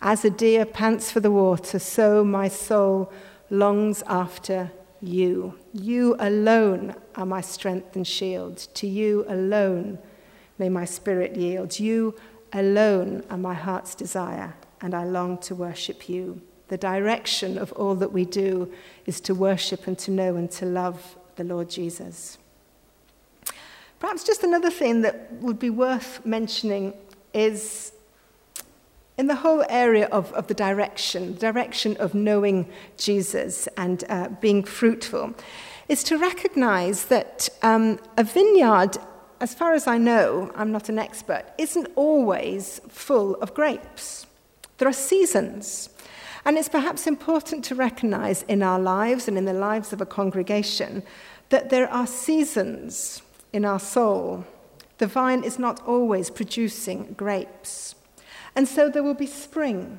As 0.00 0.24
a 0.24 0.30
deer 0.30 0.66
pants 0.66 1.12
for 1.12 1.20
the 1.20 1.30
water, 1.30 1.78
so 1.78 2.24
my 2.24 2.48
soul 2.48 3.12
longs 3.52 4.02
after 4.06 4.72
you. 5.02 5.54
You 5.74 6.16
alone 6.18 6.94
are 7.14 7.26
my 7.26 7.42
strength 7.42 7.94
and 7.94 8.06
shield. 8.06 8.56
To 8.74 8.86
you 8.86 9.26
alone 9.28 9.98
may 10.58 10.70
my 10.70 10.86
spirit 10.86 11.36
yield. 11.36 11.78
You 11.78 12.14
alone 12.52 13.22
are 13.28 13.36
my 13.36 13.54
heart's 13.54 13.94
desire, 13.94 14.54
and 14.80 14.94
I 14.94 15.04
long 15.04 15.36
to 15.38 15.54
worship 15.54 16.08
you. 16.08 16.40
The 16.68 16.78
direction 16.78 17.58
of 17.58 17.72
all 17.72 17.94
that 17.96 18.12
we 18.12 18.24
do 18.24 18.72
is 19.04 19.20
to 19.20 19.34
worship 19.34 19.86
and 19.86 19.98
to 19.98 20.10
know 20.10 20.36
and 20.36 20.50
to 20.52 20.64
love 20.64 21.16
the 21.36 21.44
Lord 21.44 21.68
Jesus. 21.68 22.38
Perhaps 24.00 24.24
just 24.24 24.42
another 24.42 24.70
thing 24.70 25.02
that 25.02 25.30
would 25.34 25.58
be 25.58 25.70
worth 25.70 26.24
mentioning 26.24 26.94
is 27.34 27.92
in 29.22 29.28
the 29.28 29.36
whole 29.36 29.64
area 29.68 30.06
of, 30.06 30.32
of 30.32 30.48
the 30.48 30.54
direction, 30.54 31.34
the 31.34 31.38
direction 31.38 31.96
of 31.98 32.12
knowing 32.12 32.68
Jesus 32.96 33.68
and 33.76 34.02
uh, 34.08 34.28
being 34.40 34.64
fruitful, 34.64 35.32
is 35.88 36.02
to 36.02 36.18
recognize 36.18 37.04
that 37.04 37.48
um, 37.62 38.00
a 38.16 38.24
vineyard, 38.24 38.96
as 39.38 39.54
far 39.54 39.74
as 39.74 39.86
I 39.86 39.96
know, 39.96 40.50
I'm 40.56 40.72
not 40.72 40.88
an 40.88 40.98
expert, 40.98 41.44
isn't 41.56 41.86
always 41.94 42.80
full 42.88 43.36
of 43.36 43.54
grapes. 43.54 44.26
There 44.78 44.88
are 44.88 44.92
seasons. 44.92 45.88
And 46.44 46.58
it's 46.58 46.68
perhaps 46.68 47.06
important 47.06 47.64
to 47.66 47.76
recognize 47.76 48.42
in 48.48 48.60
our 48.60 48.80
lives 48.80 49.28
and 49.28 49.38
in 49.38 49.44
the 49.44 49.52
lives 49.52 49.92
of 49.92 50.00
a 50.00 50.12
congregation 50.20 51.04
that 51.50 51.70
there 51.70 51.88
are 51.88 52.08
seasons 52.08 53.22
in 53.52 53.64
our 53.64 53.78
soul. 53.78 54.44
The 54.98 55.06
vine 55.06 55.44
is 55.44 55.60
not 55.60 55.80
always 55.86 56.28
producing 56.28 57.14
grapes. 57.16 57.94
And 58.54 58.68
so 58.68 58.88
there 58.88 59.02
will 59.02 59.14
be 59.14 59.26
spring, 59.26 59.98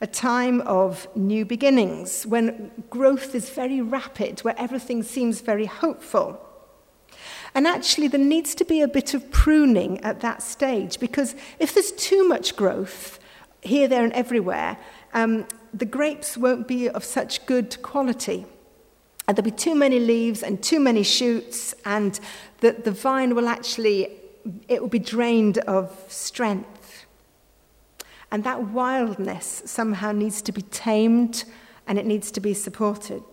a 0.00 0.06
time 0.06 0.60
of 0.62 1.08
new 1.16 1.44
beginnings, 1.44 2.26
when 2.26 2.70
growth 2.90 3.34
is 3.34 3.50
very 3.50 3.80
rapid, 3.80 4.40
where 4.40 4.54
everything 4.58 5.02
seems 5.02 5.40
very 5.40 5.66
hopeful. 5.66 6.40
And 7.54 7.66
actually, 7.66 8.08
there 8.08 8.20
needs 8.20 8.54
to 8.56 8.64
be 8.64 8.82
a 8.82 8.88
bit 8.88 9.14
of 9.14 9.30
pruning 9.30 9.98
at 10.04 10.20
that 10.20 10.42
stage, 10.42 11.00
because 11.00 11.34
if 11.58 11.72
there's 11.72 11.92
too 11.92 12.28
much 12.28 12.54
growth 12.54 13.18
here, 13.62 13.88
there, 13.88 14.04
and 14.04 14.12
everywhere, 14.12 14.76
um, 15.14 15.46
the 15.72 15.86
grapes 15.86 16.36
won't 16.36 16.68
be 16.68 16.88
of 16.88 17.02
such 17.02 17.46
good 17.46 17.80
quality. 17.82 18.44
And 19.26 19.36
there'll 19.36 19.50
be 19.50 19.56
too 19.56 19.74
many 19.74 19.98
leaves 19.98 20.42
and 20.42 20.62
too 20.62 20.78
many 20.78 21.02
shoots, 21.02 21.74
and 21.84 22.20
the, 22.60 22.72
the 22.72 22.92
vine 22.92 23.34
will 23.34 23.48
actually, 23.48 24.10
it 24.68 24.80
will 24.80 24.88
be 24.88 24.98
drained 25.00 25.58
of 25.58 25.98
strength. 26.08 26.75
And 28.36 28.44
that 28.44 28.64
wildness 28.64 29.62
somehow 29.64 30.12
needs 30.12 30.42
to 30.42 30.52
be 30.52 30.60
tamed 30.60 31.44
and 31.86 31.98
it 31.98 32.04
needs 32.04 32.30
to 32.32 32.38
be 32.38 32.52
supported. 32.52 33.24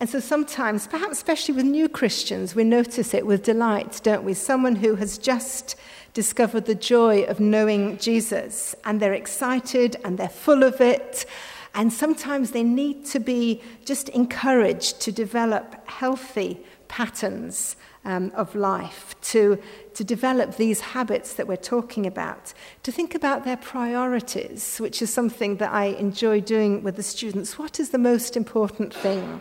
And 0.00 0.08
so 0.08 0.20
sometimes, 0.20 0.86
perhaps 0.86 1.18
especially 1.18 1.54
with 1.54 1.66
new 1.66 1.86
Christians, 1.86 2.54
we 2.54 2.64
notice 2.64 3.12
it 3.12 3.26
with 3.26 3.42
delight, 3.42 4.00
don't 4.02 4.24
we? 4.24 4.32
Someone 4.32 4.76
who 4.76 4.94
has 4.94 5.18
just 5.18 5.76
discovered 6.14 6.64
the 6.64 6.74
joy 6.74 7.24
of 7.24 7.40
knowing 7.40 7.98
Jesus 7.98 8.74
and 8.86 9.00
they're 9.00 9.12
excited 9.12 9.96
and 10.02 10.16
they're 10.16 10.30
full 10.30 10.62
of 10.62 10.80
it. 10.80 11.26
And 11.74 11.92
sometimes 11.92 12.52
they 12.52 12.62
need 12.62 13.04
to 13.08 13.20
be 13.20 13.60
just 13.84 14.08
encouraged 14.08 14.98
to 15.02 15.12
develop 15.12 15.86
healthy 15.86 16.64
patterns 16.90 17.76
um, 18.04 18.32
of 18.34 18.54
life, 18.54 19.14
to, 19.22 19.58
to 19.94 20.02
develop 20.02 20.56
these 20.56 20.80
habits 20.80 21.34
that 21.34 21.46
we're 21.46 21.56
talking 21.56 22.04
about, 22.04 22.52
to 22.82 22.90
think 22.90 23.14
about 23.14 23.44
their 23.44 23.56
priorities, 23.56 24.78
which 24.78 25.00
is 25.00 25.12
something 25.12 25.56
that 25.56 25.72
I 25.72 25.84
enjoy 25.84 26.40
doing 26.40 26.82
with 26.82 26.96
the 26.96 27.02
students. 27.02 27.58
What 27.58 27.78
is 27.78 27.90
the 27.90 27.98
most 27.98 28.36
important 28.36 28.92
thing? 28.92 29.40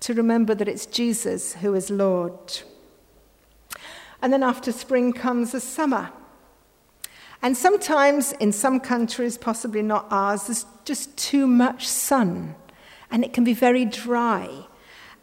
To 0.00 0.14
remember 0.14 0.54
that 0.54 0.68
it's 0.68 0.84
Jesus 0.86 1.54
who 1.54 1.74
is 1.74 1.88
Lord. 1.88 2.60
And 4.20 4.32
then 4.32 4.42
after 4.42 4.70
spring 4.70 5.12
comes 5.12 5.52
the 5.52 5.60
summer. 5.60 6.10
And 7.40 7.56
sometimes 7.56 8.32
in 8.32 8.52
some 8.52 8.78
countries, 8.80 9.38
possibly 9.38 9.82
not 9.82 10.06
ours, 10.10 10.46
there's 10.46 10.66
just 10.84 11.16
too 11.16 11.46
much 11.46 11.88
sun. 11.88 12.54
And 13.10 13.24
it 13.24 13.32
can 13.32 13.44
be 13.44 13.54
very 13.54 13.84
dry. 13.84 14.66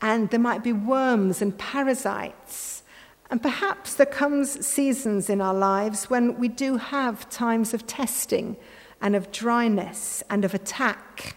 And 0.01 0.29
there 0.29 0.39
might 0.39 0.63
be 0.63 0.73
worms 0.73 1.41
and 1.41 1.57
parasites. 1.57 2.83
And 3.29 3.41
perhaps 3.41 3.93
there 3.93 4.05
comes 4.05 4.65
seasons 4.65 5.29
in 5.29 5.41
our 5.41 5.53
lives 5.53 6.09
when 6.09 6.39
we 6.39 6.47
do 6.47 6.77
have 6.77 7.29
times 7.29 7.73
of 7.73 7.85
testing 7.85 8.57
and 9.01 9.15
of 9.15 9.31
dryness 9.31 10.23
and 10.29 10.43
of 10.43 10.53
attack. 10.53 11.35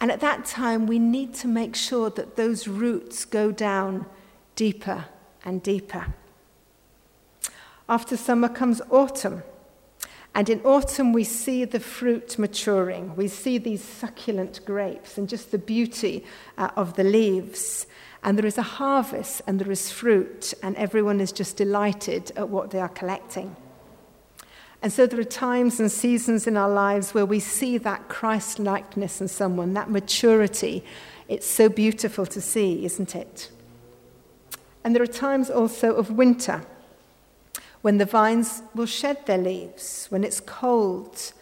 And 0.00 0.10
at 0.10 0.20
that 0.20 0.44
time, 0.44 0.86
we 0.86 0.98
need 0.98 1.34
to 1.34 1.48
make 1.48 1.74
sure 1.74 2.10
that 2.10 2.36
those 2.36 2.68
roots 2.68 3.24
go 3.24 3.50
down 3.50 4.06
deeper 4.54 5.06
and 5.44 5.62
deeper. 5.62 6.14
After 7.88 8.16
summer 8.16 8.48
comes 8.48 8.80
autumn. 8.90 9.42
And 10.34 10.48
in 10.50 10.60
autumn, 10.62 11.12
we 11.12 11.22
see 11.22 11.64
the 11.64 11.78
fruit 11.78 12.38
maturing. 12.38 13.14
We 13.14 13.28
see 13.28 13.58
these 13.58 13.84
succulent 13.84 14.64
grapes 14.64 15.16
and 15.16 15.28
just 15.28 15.52
the 15.52 15.58
beauty 15.58 16.24
uh, 16.58 16.70
of 16.76 16.94
the 16.94 17.04
leaves. 17.04 17.86
And 18.24 18.36
there 18.36 18.46
is 18.46 18.58
a 18.58 18.62
harvest 18.62 19.42
and 19.46 19.60
there 19.60 19.70
is 19.70 19.92
fruit, 19.92 20.54
and 20.62 20.74
everyone 20.76 21.20
is 21.20 21.30
just 21.30 21.56
delighted 21.56 22.32
at 22.36 22.48
what 22.48 22.70
they 22.70 22.80
are 22.80 22.88
collecting. 22.88 23.54
And 24.82 24.92
so 24.92 25.06
there 25.06 25.20
are 25.20 25.24
times 25.24 25.78
and 25.78 25.90
seasons 25.90 26.46
in 26.46 26.56
our 26.56 26.68
lives 26.68 27.14
where 27.14 27.24
we 27.24 27.40
see 27.40 27.78
that 27.78 28.08
Christ 28.08 28.58
likeness 28.58 29.20
in 29.20 29.28
someone, 29.28 29.72
that 29.74 29.90
maturity. 29.90 30.84
It's 31.28 31.46
so 31.46 31.68
beautiful 31.68 32.26
to 32.26 32.40
see, 32.40 32.84
isn't 32.84 33.14
it? 33.14 33.50
And 34.82 34.94
there 34.94 35.02
are 35.02 35.06
times 35.06 35.48
also 35.48 35.94
of 35.94 36.10
winter 36.10 36.66
when 37.84 37.98
the 37.98 38.06
vines 38.06 38.62
will 38.74 38.86
shed 38.86 39.26
their 39.26 39.36
leaves, 39.36 40.06
when 40.08 40.24
it's 40.24 40.40
cold, 40.40 41.34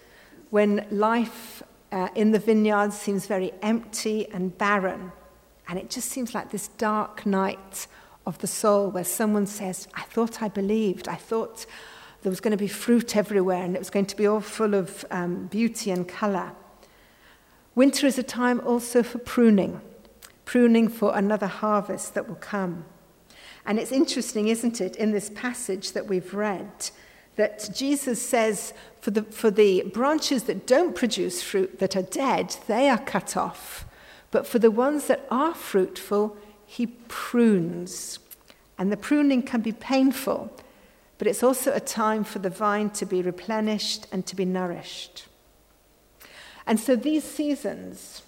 when 0.51 0.85
life 0.91 1.63
uh, 1.93 2.09
in 2.17 2.33
the 2.33 2.39
vineyard 2.41 2.93
seems 2.93 3.27
very 3.27 3.53
empty 3.63 4.29
and 4.33 4.59
barren. 4.59 5.13
And 5.69 5.79
it 5.79 5.89
just 5.89 6.09
seems 6.09 6.35
like 6.35 6.51
this 6.51 6.67
dark 6.67 7.25
night 7.25 7.87
of 8.27 8.39
the 8.39 8.49
soul 8.49 8.91
where 8.91 9.05
someone 9.05 9.47
says, 9.47 9.87
I 9.95 10.03
thought 10.03 10.43
I 10.43 10.49
believed, 10.49 11.07
I 11.07 11.15
thought 11.15 11.65
there 12.23 12.31
was 12.31 12.41
going 12.41 12.51
to 12.51 12.57
be 12.57 12.67
fruit 12.67 13.17
everywhere 13.17 13.63
and 13.63 13.77
it 13.77 13.79
was 13.79 13.91
going 13.91 14.07
to 14.07 14.17
be 14.17 14.27
all 14.27 14.41
full 14.41 14.75
of 14.75 15.05
um, 15.13 15.47
beauty 15.47 15.93
and 15.93 16.09
colour. 16.09 16.51
Winter 17.77 18.05
is 18.05 18.19
a 18.19 18.25
time 18.25 18.61
also 18.67 19.05
for 19.05 19.19
pruning, 19.19 19.81
pruning 20.45 20.89
for 20.89 21.17
another 21.17 21.47
harvest 21.47 22.15
that 22.15 22.27
will 22.27 22.35
come. 22.35 22.85
And 23.65 23.79
it's 23.79 23.93
interesting, 23.93 24.49
isn't 24.49 24.81
it, 24.81 24.97
in 24.97 25.13
this 25.13 25.31
passage 25.31 25.93
that 25.93 26.07
we've 26.07 26.35
read, 26.35 26.91
that 27.37 27.71
Jesus 27.75 28.21
says 28.21 28.75
for 29.01 29.11
the, 29.11 29.23
for 29.23 29.51
the 29.51 29.83
branches 29.93 30.45
that 30.45 30.67
don't 30.67 30.95
produce 30.95 31.43
fruit, 31.43 31.79
that 31.79 31.97
are 31.97 32.03
dead, 32.03 32.57
they 32.67 32.89
are 32.89 32.99
cut 32.99 33.37
off. 33.37 33.87
But 34.31 34.47
for 34.47 34.59
the 34.59 34.71
ones 34.71 35.07
that 35.07 35.27
are 35.31 35.55
fruitful, 35.55 36.37
he 36.67 36.87
prunes. 36.87 38.19
And 38.79 38.91
the 38.91 38.97
pruning 38.97 39.43
can 39.43 39.61
be 39.61 39.73
painful 39.73 40.53
but 41.23 41.29
it's 41.29 41.45
also 41.45 41.73
a 41.73 41.79
time 41.79 42.25
for 42.25 42.41
the 42.41 42.51
vine 42.51 42.91
to 42.91 43.07
be 43.07 43.23
replenished 43.23 44.09
and 44.11 44.27
to 44.27 44.35
be 44.35 44.45
nourished. 44.45 45.27
And 46.67 46.81
so 46.81 46.97
these 46.97 47.23
seasons, 47.23 48.23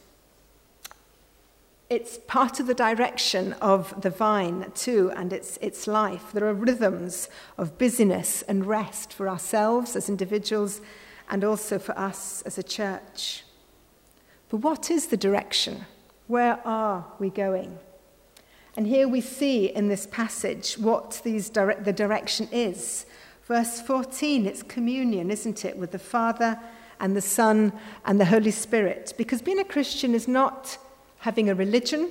it's 1.90 2.18
part 2.26 2.60
of 2.60 2.66
the 2.66 2.74
direction 2.74 3.52
of 3.54 4.00
the 4.00 4.10
vine 4.10 4.70
too 4.74 5.12
and 5.14 5.32
its, 5.32 5.58
its 5.58 5.86
life. 5.86 6.32
There 6.32 6.46
are 6.46 6.54
rhythms 6.54 7.28
of 7.58 7.78
busyness 7.78 8.42
and 8.42 8.64
rest 8.64 9.12
for 9.12 9.28
ourselves 9.28 9.94
as 9.94 10.08
individuals 10.08 10.80
and 11.30 11.44
also 11.44 11.78
for 11.78 11.96
us 11.98 12.42
as 12.42 12.58
a 12.58 12.62
church. 12.62 13.44
But 14.48 14.58
what 14.58 14.90
is 14.90 15.08
the 15.08 15.16
direction? 15.16 15.84
Where 16.26 16.60
are 16.66 17.06
we 17.18 17.28
going? 17.28 17.78
And 18.76 18.86
here 18.86 19.06
we 19.06 19.20
see 19.20 19.66
in 19.66 19.88
this 19.88 20.06
passage 20.06 20.74
what 20.74 21.20
these 21.22 21.48
dire- 21.48 21.80
the 21.80 21.92
direction 21.92 22.48
is. 22.50 23.06
Verse 23.44 23.80
14, 23.80 24.46
it's 24.46 24.62
communion, 24.62 25.30
isn't 25.30 25.64
it, 25.64 25.76
with 25.76 25.92
the 25.92 25.98
Father 25.98 26.58
and 26.98 27.14
the 27.14 27.20
Son 27.20 27.72
and 28.04 28.18
the 28.18 28.24
Holy 28.24 28.50
Spirit. 28.50 29.12
Because 29.18 29.42
being 29.42 29.58
a 29.58 29.64
Christian 29.64 30.14
is 30.14 30.26
not 30.26 30.78
having 31.24 31.48
a 31.48 31.54
religion, 31.54 32.10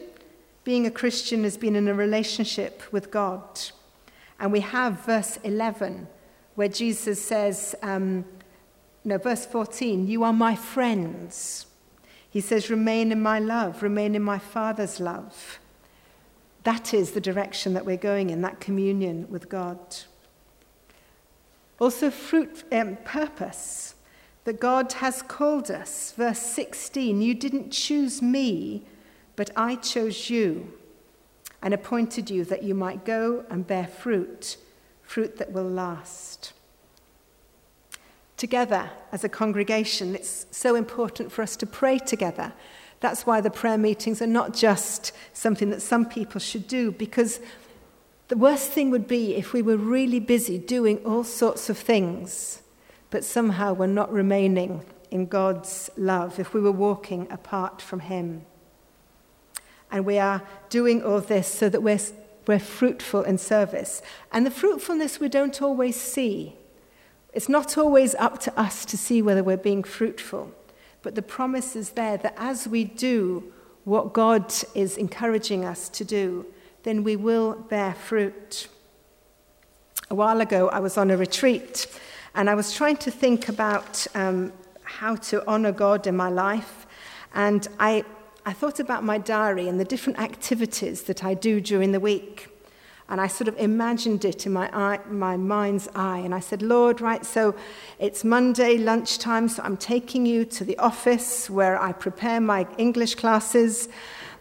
being 0.63 0.87
a 0.87 0.91
Christian 0.91 1.45
is 1.45 1.55
being 1.55 1.75
in 1.75 1.87
a 1.87 1.93
relationship 1.93 2.81
with 2.91 3.11
God. 3.11 3.61
And 4.39 4.51
we 4.51 4.61
have 4.61 5.05
verse 5.05 5.37
11, 5.43 6.07
where 6.55 6.67
Jesus 6.67 7.23
says, 7.23 7.75
um, 7.83 8.25
no, 9.03 9.19
verse 9.19 9.45
14, 9.45 10.07
you 10.07 10.23
are 10.23 10.33
my 10.33 10.55
friends. 10.55 11.67
He 12.27 12.41
says, 12.41 12.71
remain 12.71 13.11
in 13.11 13.21
my 13.21 13.37
love, 13.37 13.83
remain 13.83 14.15
in 14.15 14.23
my 14.23 14.39
Father's 14.39 14.99
love. 14.99 15.59
That 16.63 16.91
is 16.91 17.11
the 17.11 17.21
direction 17.21 17.75
that 17.75 17.85
we're 17.85 17.97
going 17.97 18.31
in, 18.31 18.41
that 18.41 18.59
communion 18.59 19.27
with 19.29 19.47
God. 19.47 19.95
Also, 21.79 22.09
fruit, 22.09 22.63
um, 22.71 22.97
purpose, 23.05 23.93
that 24.45 24.59
God 24.59 24.91
has 24.93 25.21
called 25.21 25.69
us. 25.69 26.13
Verse 26.17 26.39
16 26.39 27.21
You 27.21 27.35
didn't 27.35 27.69
choose 27.69 28.19
me, 28.19 28.87
but 29.35 29.49
I 29.55 29.75
chose 29.75 30.29
you 30.29 30.73
and 31.61 31.73
appointed 31.73 32.29
you 32.29 32.43
that 32.45 32.63
you 32.63 32.75
might 32.75 33.05
go 33.05 33.45
and 33.49 33.65
bear 33.65 33.87
fruit, 33.87 34.57
fruit 35.01 35.37
that 35.37 35.51
will 35.51 35.69
last. 35.69 36.53
Together 38.35 38.91
as 39.11 39.23
a 39.23 39.29
congregation, 39.29 40.15
it's 40.15 40.45
so 40.51 40.75
important 40.75 41.31
for 41.31 41.41
us 41.41 41.55
to 41.55 41.65
pray 41.65 41.97
together. 41.97 42.51
That's 42.99 43.25
why 43.25 43.41
the 43.41 43.49
prayer 43.49 43.77
meetings 43.77 44.21
are 44.21 44.27
not 44.27 44.53
just 44.53 45.11
something 45.31 45.69
that 45.69 45.81
some 45.81 46.05
people 46.05 46.39
should 46.39 46.67
do, 46.67 46.91
because 46.91 47.39
the 48.27 48.37
worst 48.37 48.71
thing 48.71 48.89
would 48.91 49.07
be 49.07 49.35
if 49.35 49.53
we 49.53 49.61
were 49.61 49.77
really 49.77 50.19
busy 50.19 50.57
doing 50.57 50.97
all 51.05 51.23
sorts 51.23 51.69
of 51.69 51.77
things, 51.77 52.61
but 53.09 53.23
somehow 53.23 53.73
we're 53.73 53.87
not 53.87 54.11
remaining 54.11 54.85
in 55.11 55.27
God's 55.27 55.89
love, 55.95 56.39
if 56.39 56.53
we 56.53 56.59
were 56.59 56.71
walking 56.71 57.27
apart 57.31 57.81
from 57.81 58.01
Him. 58.01 58.45
And 59.93 60.05
we 60.05 60.17
are 60.17 60.41
doing 60.69 61.03
all 61.03 61.21
this 61.21 61.47
so 61.47 61.69
that 61.69 61.81
we're, 61.81 61.99
we're 62.47 62.57
fruitful 62.57 63.21
in 63.21 63.37
service. 63.37 64.01
And 64.31 64.43
the 64.43 64.51
fruitfulness 64.51 65.19
we 65.19 65.29
don't 65.29 65.61
always 65.61 65.95
see. 65.95 66.55
It's 67.31 67.47
not 67.47 67.77
always 67.77 68.15
up 68.15 68.39
to 68.41 68.59
us 68.59 68.85
to 68.85 68.97
see 68.97 69.21
whether 69.21 69.43
we're 69.43 69.55
being 69.55 69.83
fruitful, 69.83 70.51
but 71.03 71.15
the 71.15 71.21
promise 71.21 71.75
is 71.75 71.91
there 71.91 72.17
that 72.17 72.33
as 72.37 72.67
we 72.67 72.83
do 72.83 73.53
what 73.83 74.13
God 74.13 74.51
is 74.73 74.97
encouraging 74.97 75.63
us 75.63 75.89
to 75.89 76.03
do, 76.03 76.47
then 76.83 77.03
we 77.03 77.15
will 77.15 77.53
bear 77.53 77.93
fruit. 77.93 78.67
A 80.09 80.15
while 80.15 80.41
ago, 80.41 80.69
I 80.69 80.79
was 80.79 80.97
on 80.97 81.11
a 81.11 81.17
retreat 81.17 81.87
and 82.33 82.49
I 82.49 82.55
was 82.55 82.73
trying 82.73 82.97
to 82.97 83.11
think 83.11 83.47
about 83.47 84.07
um, 84.15 84.53
how 84.83 85.15
to 85.15 85.47
honor 85.47 85.71
God 85.71 86.07
in 86.07 86.15
my 86.15 86.29
life. 86.29 86.87
And 87.35 87.67
I, 87.79 88.05
I 88.45 88.51
thought 88.51 88.79
about 88.79 89.05
my 89.05 89.17
diary 89.17 89.69
and 89.69 89.79
the 89.79 89.85
different 89.85 90.19
activities 90.19 91.03
that 91.03 91.23
I 91.23 91.33
do 91.33 91.61
during 91.61 91.93
the 91.93 91.99
week. 91.99 92.49
And 93.07 93.21
I 93.21 93.27
sort 93.27 93.47
of 93.47 93.57
imagined 93.57 94.25
it 94.25 94.45
in 94.45 94.53
my, 94.53 94.69
eye, 94.73 94.99
my 95.09 95.37
mind's 95.37 95.87
eye. 95.95 96.19
And 96.19 96.35
I 96.35 96.39
said, 96.39 96.61
Lord, 96.61 96.99
right, 96.99 97.25
so 97.25 97.55
it's 97.99 98.23
Monday 98.23 98.77
lunchtime, 98.77 99.47
so 99.47 99.63
I'm 99.63 99.77
taking 99.77 100.25
you 100.25 100.43
to 100.45 100.65
the 100.65 100.77
office 100.77 101.49
where 101.49 101.81
I 101.81 101.93
prepare 101.93 102.41
my 102.41 102.67
English 102.77 103.15
classes. 103.15 103.87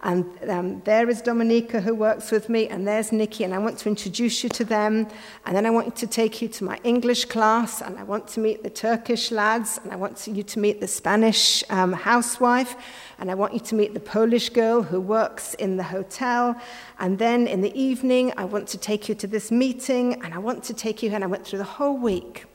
And 0.04 0.26
um, 0.48 0.80
there 0.80 1.08
is 1.08 1.22
Dominica 1.22 1.80
who 1.80 1.94
works 1.94 2.32
with 2.32 2.48
me, 2.48 2.66
and 2.66 2.88
there's 2.88 3.12
Nikki, 3.12 3.44
and 3.44 3.54
I 3.54 3.58
want 3.58 3.78
to 3.78 3.88
introduce 3.88 4.42
you 4.42 4.50
to 4.50 4.64
them. 4.64 5.06
And 5.46 5.54
then 5.54 5.64
I 5.64 5.70
want 5.70 5.94
to 5.94 6.08
take 6.08 6.42
you 6.42 6.48
to 6.48 6.64
my 6.64 6.80
English 6.82 7.26
class, 7.26 7.80
and 7.80 7.96
I 7.96 8.02
want 8.02 8.26
to 8.28 8.40
meet 8.40 8.64
the 8.64 8.70
Turkish 8.70 9.30
lads, 9.30 9.78
and 9.84 9.92
I 9.92 9.96
want 9.96 10.26
you 10.26 10.42
to 10.42 10.58
meet 10.58 10.80
the 10.80 10.88
Spanish 10.88 11.62
um, 11.70 11.92
housewife, 11.92 12.74
and 13.20 13.30
I 13.30 13.34
want 13.34 13.54
you 13.54 13.60
to 13.60 13.76
meet 13.76 13.94
the 13.94 14.00
Polish 14.00 14.48
girl 14.48 14.82
who 14.82 15.00
works 15.00 15.54
in 15.54 15.76
the 15.76 15.84
hotel. 15.84 16.60
And 16.98 17.20
then 17.20 17.46
in 17.46 17.60
the 17.60 17.72
evening, 17.80 18.32
I 18.36 18.44
want 18.44 18.66
to 18.68 18.78
take 18.78 19.08
you 19.08 19.14
to 19.14 19.28
this 19.28 19.52
meeting, 19.52 20.20
and 20.24 20.34
I 20.34 20.38
want 20.38 20.64
to 20.64 20.74
take 20.74 21.04
you, 21.04 21.10
and 21.10 21.22
I 21.22 21.28
went 21.28 21.46
through 21.46 21.60
the 21.60 21.64
whole 21.78 21.96
week. 21.96 22.46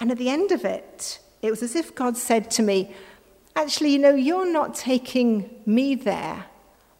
And 0.00 0.10
at 0.10 0.18
the 0.18 0.28
end 0.28 0.52
of 0.52 0.66
it, 0.66 1.18
it 1.40 1.50
was 1.50 1.62
as 1.62 1.74
if 1.74 1.94
God 1.94 2.18
said 2.18 2.50
to 2.52 2.62
me, 2.62 2.94
Actually, 3.56 3.90
you 3.90 3.98
know, 3.98 4.14
you're 4.14 4.52
not 4.52 4.74
taking 4.74 5.50
me 5.66 5.96
there 5.96 6.44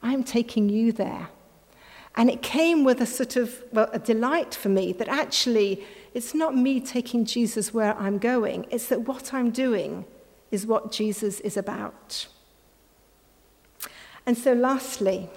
I'm 0.03 0.25
taking 0.25 0.69
you 0.69 0.93
there. 0.93 1.29
And 2.17 2.29
it 2.29 2.43
came 2.43 2.85
with 2.85 3.01
a 3.01 3.07
sort 3.07 3.37
of, 3.37 3.63
well, 3.73 3.89
a 3.93 3.99
delight 3.99 4.55
for 4.55 4.69
me 4.69 4.93
that 4.95 5.09
actually 5.09 5.87
it's 6.15 6.35
not 6.35 6.57
me 6.57 6.81
taking 6.81 7.25
Jesus 7.25 7.73
where 7.73 7.97
I'm 7.97 8.19
going, 8.19 8.67
it's 8.71 8.89
that 8.89 9.03
what 9.03 9.33
I'm 9.33 9.51
doing 9.51 10.05
is 10.51 10.67
what 10.67 10.91
Jesus 10.91 11.41
is 11.41 11.57
about. 11.57 12.27
And 14.27 14.37
so, 14.37 14.53
lastly, 14.53 15.31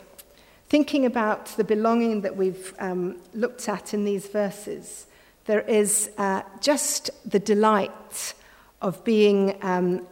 thinking 0.69 1.06
about 1.06 1.47
the 1.58 1.63
belonging 1.63 2.21
that 2.21 2.36
we've 2.36 2.74
um, 2.80 3.21
looked 3.34 3.69
at 3.69 3.93
in 3.93 4.06
these 4.06 4.28
verses, 4.28 5.06
there 5.45 5.62
is 5.62 6.10
uh, 6.17 6.41
just 6.62 7.10
the 7.30 7.39
delight 7.39 8.34
of 8.82 9.04
being 9.04 9.58
um, 9.62 10.08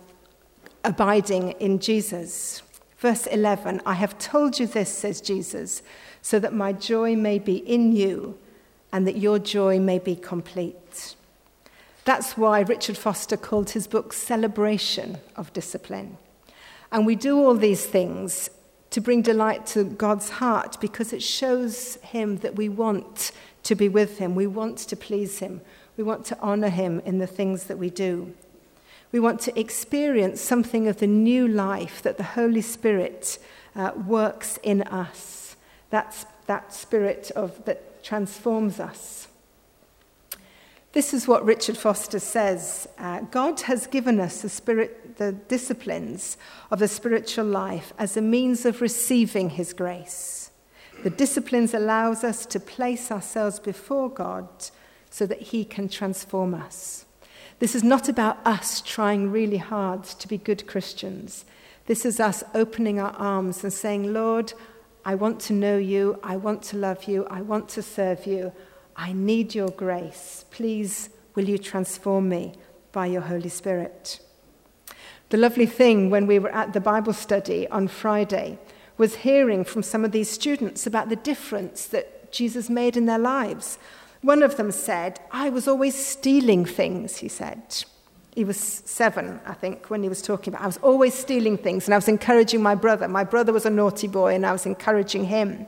abiding 0.83 1.51
in 1.53 1.79
Jesus. 1.79 2.61
Verse 2.99 3.27
11 3.27 3.81
I 3.85 3.93
have 3.93 4.19
told 4.19 4.59
you 4.59 4.67
this, 4.67 4.95
says 4.95 5.21
Jesus, 5.21 5.81
so 6.21 6.37
that 6.39 6.53
my 6.53 6.73
joy 6.73 7.15
may 7.15 7.39
be 7.39 7.57
in 7.57 7.93
you 7.93 8.37
and 8.91 9.07
that 9.07 9.17
your 9.17 9.39
joy 9.39 9.79
may 9.79 9.99
be 9.99 10.15
complete. 10.15 11.15
That's 12.05 12.37
why 12.37 12.61
Richard 12.61 12.97
Foster 12.97 13.37
called 13.37 13.71
his 13.71 13.87
book 13.87 14.13
Celebration 14.13 15.17
of 15.35 15.53
Discipline. 15.53 16.17
And 16.91 17.05
we 17.05 17.15
do 17.15 17.37
all 17.37 17.53
these 17.53 17.85
things 17.85 18.49
to 18.89 18.99
bring 18.99 19.21
delight 19.21 19.65
to 19.67 19.83
God's 19.83 20.29
heart 20.29 20.77
because 20.81 21.13
it 21.13 21.21
shows 21.21 21.95
him 21.97 22.37
that 22.37 22.55
we 22.55 22.67
want 22.67 23.31
to 23.63 23.75
be 23.75 23.87
with 23.87 24.17
him, 24.17 24.35
we 24.35 24.47
want 24.47 24.77
to 24.79 24.95
please 24.95 25.39
him, 25.39 25.61
we 25.95 26.03
want 26.03 26.25
to 26.25 26.39
honor 26.39 26.69
him 26.69 26.99
in 27.05 27.19
the 27.19 27.27
things 27.27 27.65
that 27.65 27.77
we 27.77 27.89
do. 27.89 28.33
We 29.11 29.19
want 29.19 29.39
to 29.41 29.59
experience 29.59 30.39
something 30.39 30.87
of 30.87 30.97
the 30.97 31.07
new 31.07 31.47
life 31.47 32.01
that 32.03 32.17
the 32.17 32.23
Holy 32.23 32.61
Spirit 32.61 33.39
uh, 33.75 33.91
works 33.95 34.59
in 34.61 34.83
us. 34.83 35.55
That's 35.89 36.25
that 36.45 36.73
spirit 36.73 37.31
of, 37.35 37.63
that 37.65 38.03
transforms 38.03 38.79
us. 38.79 39.27
This 40.91 41.13
is 41.13 41.27
what 41.27 41.45
Richard 41.45 41.77
Foster 41.77 42.19
says 42.19 42.87
uh, 42.97 43.21
God 43.21 43.61
has 43.61 43.85
given 43.85 44.19
us 44.19 44.41
the, 44.41 44.49
spirit, 44.49 45.17
the 45.17 45.31
disciplines 45.31 46.37
of 46.71 46.79
the 46.79 46.87
spiritual 46.87 47.45
life 47.45 47.93
as 47.99 48.17
a 48.17 48.21
means 48.21 48.65
of 48.65 48.81
receiving 48.81 49.51
his 49.51 49.73
grace. 49.73 50.49
The 51.03 51.11
disciplines 51.11 51.75
allows 51.75 52.23
us 52.23 52.45
to 52.47 52.59
place 52.59 53.11
ourselves 53.11 53.59
before 53.59 54.09
God 54.09 54.49
so 55.11 55.27
that 55.27 55.41
he 55.41 55.63
can 55.63 55.87
transform 55.87 56.55
us. 56.55 57.05
This 57.59 57.75
is 57.75 57.83
not 57.83 58.07
about 58.07 58.39
us 58.45 58.81
trying 58.81 59.31
really 59.31 59.57
hard 59.57 60.03
to 60.05 60.27
be 60.27 60.37
good 60.37 60.65
Christians. 60.65 61.45
This 61.87 62.05
is 62.05 62.19
us 62.19 62.43
opening 62.55 62.99
our 62.99 63.11
arms 63.11 63.63
and 63.63 63.73
saying, 63.73 64.13
Lord, 64.13 64.53
I 65.03 65.15
want 65.15 65.39
to 65.41 65.53
know 65.53 65.77
you. 65.77 66.19
I 66.23 66.37
want 66.37 66.63
to 66.63 66.77
love 66.77 67.05
you. 67.05 67.25
I 67.29 67.41
want 67.41 67.67
to 67.69 67.81
serve 67.81 68.25
you. 68.25 68.53
I 68.95 69.11
need 69.11 69.55
your 69.55 69.69
grace. 69.69 70.45
Please, 70.51 71.09
will 71.35 71.49
you 71.49 71.57
transform 71.57 72.29
me 72.29 72.53
by 72.91 73.07
your 73.07 73.21
Holy 73.21 73.49
Spirit? 73.49 74.21
The 75.29 75.37
lovely 75.37 75.65
thing 75.65 76.09
when 76.09 76.27
we 76.27 76.39
were 76.39 76.53
at 76.53 76.73
the 76.73 76.81
Bible 76.81 77.13
study 77.13 77.67
on 77.67 77.87
Friday 77.87 78.57
was 78.97 79.17
hearing 79.17 79.63
from 79.63 79.83
some 79.83 80.05
of 80.05 80.11
these 80.11 80.29
students 80.29 80.87
about 80.87 81.09
the 81.09 81.15
difference 81.15 81.85
that 81.87 82.31
Jesus 82.31 82.69
made 82.69 82.97
in 82.97 83.05
their 83.05 83.19
lives. 83.19 83.77
One 84.21 84.43
of 84.43 84.57
them 84.57 84.71
said, 84.71 85.19
I 85.31 85.49
was 85.49 85.67
always 85.67 85.95
stealing 85.95 86.65
things, 86.65 87.17
he 87.17 87.29
said. 87.29 87.61
He 88.35 88.43
was 88.43 88.57
seven, 88.57 89.39
I 89.45 89.53
think, 89.53 89.89
when 89.89 90.03
he 90.03 90.09
was 90.09 90.21
talking 90.21 90.53
about. 90.53 90.63
I 90.63 90.67
was 90.67 90.77
always 90.77 91.13
stealing 91.13 91.57
things, 91.57 91.85
and 91.85 91.93
I 91.93 91.97
was 91.97 92.07
encouraging 92.07 92.61
my 92.61 92.75
brother. 92.75 93.07
My 93.07 93.23
brother 93.23 93.53
was 93.53 93.65
a 93.65 93.69
naughty 93.69 94.07
boy, 94.07 94.35
and 94.35 94.45
I 94.45 94.51
was 94.51 94.65
encouraging 94.65 95.25
him. 95.25 95.67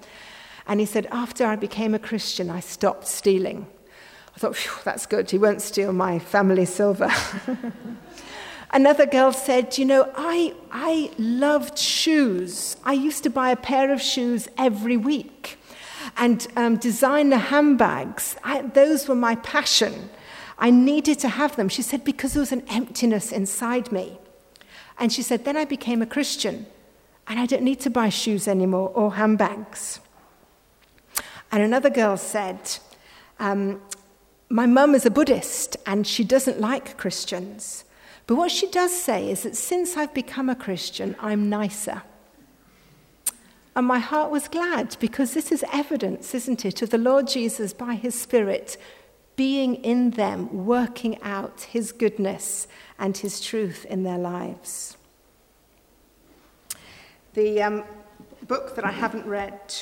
And 0.68 0.80
he 0.80 0.86
said, 0.86 1.08
After 1.12 1.46
I 1.46 1.56
became 1.56 1.94
a 1.94 2.00
Christian, 2.00 2.50
I 2.50 2.60
stopped 2.60 3.08
stealing. 3.08 3.68
I 4.36 4.40
thought, 4.40 4.58
that's 4.84 5.06
good. 5.06 5.32
He 5.32 5.38
won't 5.38 5.62
steal 5.62 5.94
my 5.94 6.20
family 6.20 6.66
silver. 6.66 7.12
Another 8.72 9.06
girl 9.06 9.32
said, 9.32 9.78
You 9.78 9.86
know, 9.86 10.12
I, 10.16 10.54
I 10.72 11.12
loved 11.18 11.78
shoes. 11.78 12.78
I 12.84 12.94
used 12.94 13.24
to 13.24 13.30
buy 13.30 13.52
a 13.52 13.58
pair 13.58 13.92
of 13.92 14.02
shoes 14.02 14.48
every 14.58 14.98
week 14.98 15.58
and 16.18 16.48
um, 16.56 16.78
designer 16.78 17.38
handbags. 17.38 18.36
I, 18.44 18.62
those 18.62 19.08
were 19.08 19.16
my 19.16 19.36
passion. 19.36 20.10
I 20.58 20.70
needed 20.70 21.20
to 21.20 21.30
have 21.30 21.56
them. 21.56 21.70
She 21.70 21.82
said, 21.82 22.04
because 22.04 22.34
there 22.34 22.42
was 22.42 22.52
an 22.52 22.64
emptiness 22.70 23.32
inside 23.32 23.92
me. 23.92 24.20
And 25.00 25.12
she 25.12 25.24
said, 25.24 25.46
then 25.46 25.58
I 25.58 25.66
became 25.66 26.02
a 26.02 26.06
Christian 26.06 26.68
and 27.28 27.40
I 27.40 27.46
don't 27.46 27.64
need 27.64 27.80
to 27.82 27.90
buy 27.90 28.10
shoes 28.10 28.48
anymore 28.48 28.92
or 28.94 29.16
handbags. 29.16 30.00
And 31.52 31.64
another 31.64 31.90
girl 31.90 32.18
said, 32.18 32.78
um, 33.40 33.82
My 34.50 34.66
mum 34.66 34.96
is 34.96 35.06
a 35.06 35.10
Buddhist 35.10 35.78
and 35.86 36.06
she 36.06 36.24
doesn't 36.24 36.60
like 36.60 36.98
Christians. 36.98 37.84
But 38.28 38.36
what 38.36 38.52
she 38.52 38.68
does 38.68 38.96
say 38.96 39.30
is 39.30 39.44
that 39.44 39.56
since 39.56 39.98
I've 39.98 40.14
become 40.14 40.50
a 40.50 40.56
Christian, 40.56 41.16
I'm 41.20 41.50
nicer. 41.50 42.04
And 43.76 43.88
my 43.88 44.00
heart 44.00 44.32
was 44.32 44.48
glad 44.48 44.98
because 45.00 45.34
this 45.34 45.52
is 45.52 45.64
evidence, 45.72 46.36
isn't 46.36 46.66
it, 46.66 46.82
of 46.82 46.90
the 46.90 46.98
Lord 46.98 47.28
Jesus 47.28 47.74
by 47.74 47.96
his 47.96 48.20
Spirit 48.20 48.78
being 49.38 49.76
in 49.76 50.12
them, 50.12 50.66
working 50.66 51.22
out 51.22 51.62
his 51.62 51.92
goodness 51.92 52.68
and 53.00 53.18
his 53.18 53.40
truth 53.40 53.86
in 53.86 54.04
their 54.04 54.18
lives. 54.18 54.98
The 57.34 57.62
um, 57.62 57.84
book 58.48 58.76
that 58.76 58.86
I 58.86 58.92
haven't 58.92 59.26
read 59.26 59.74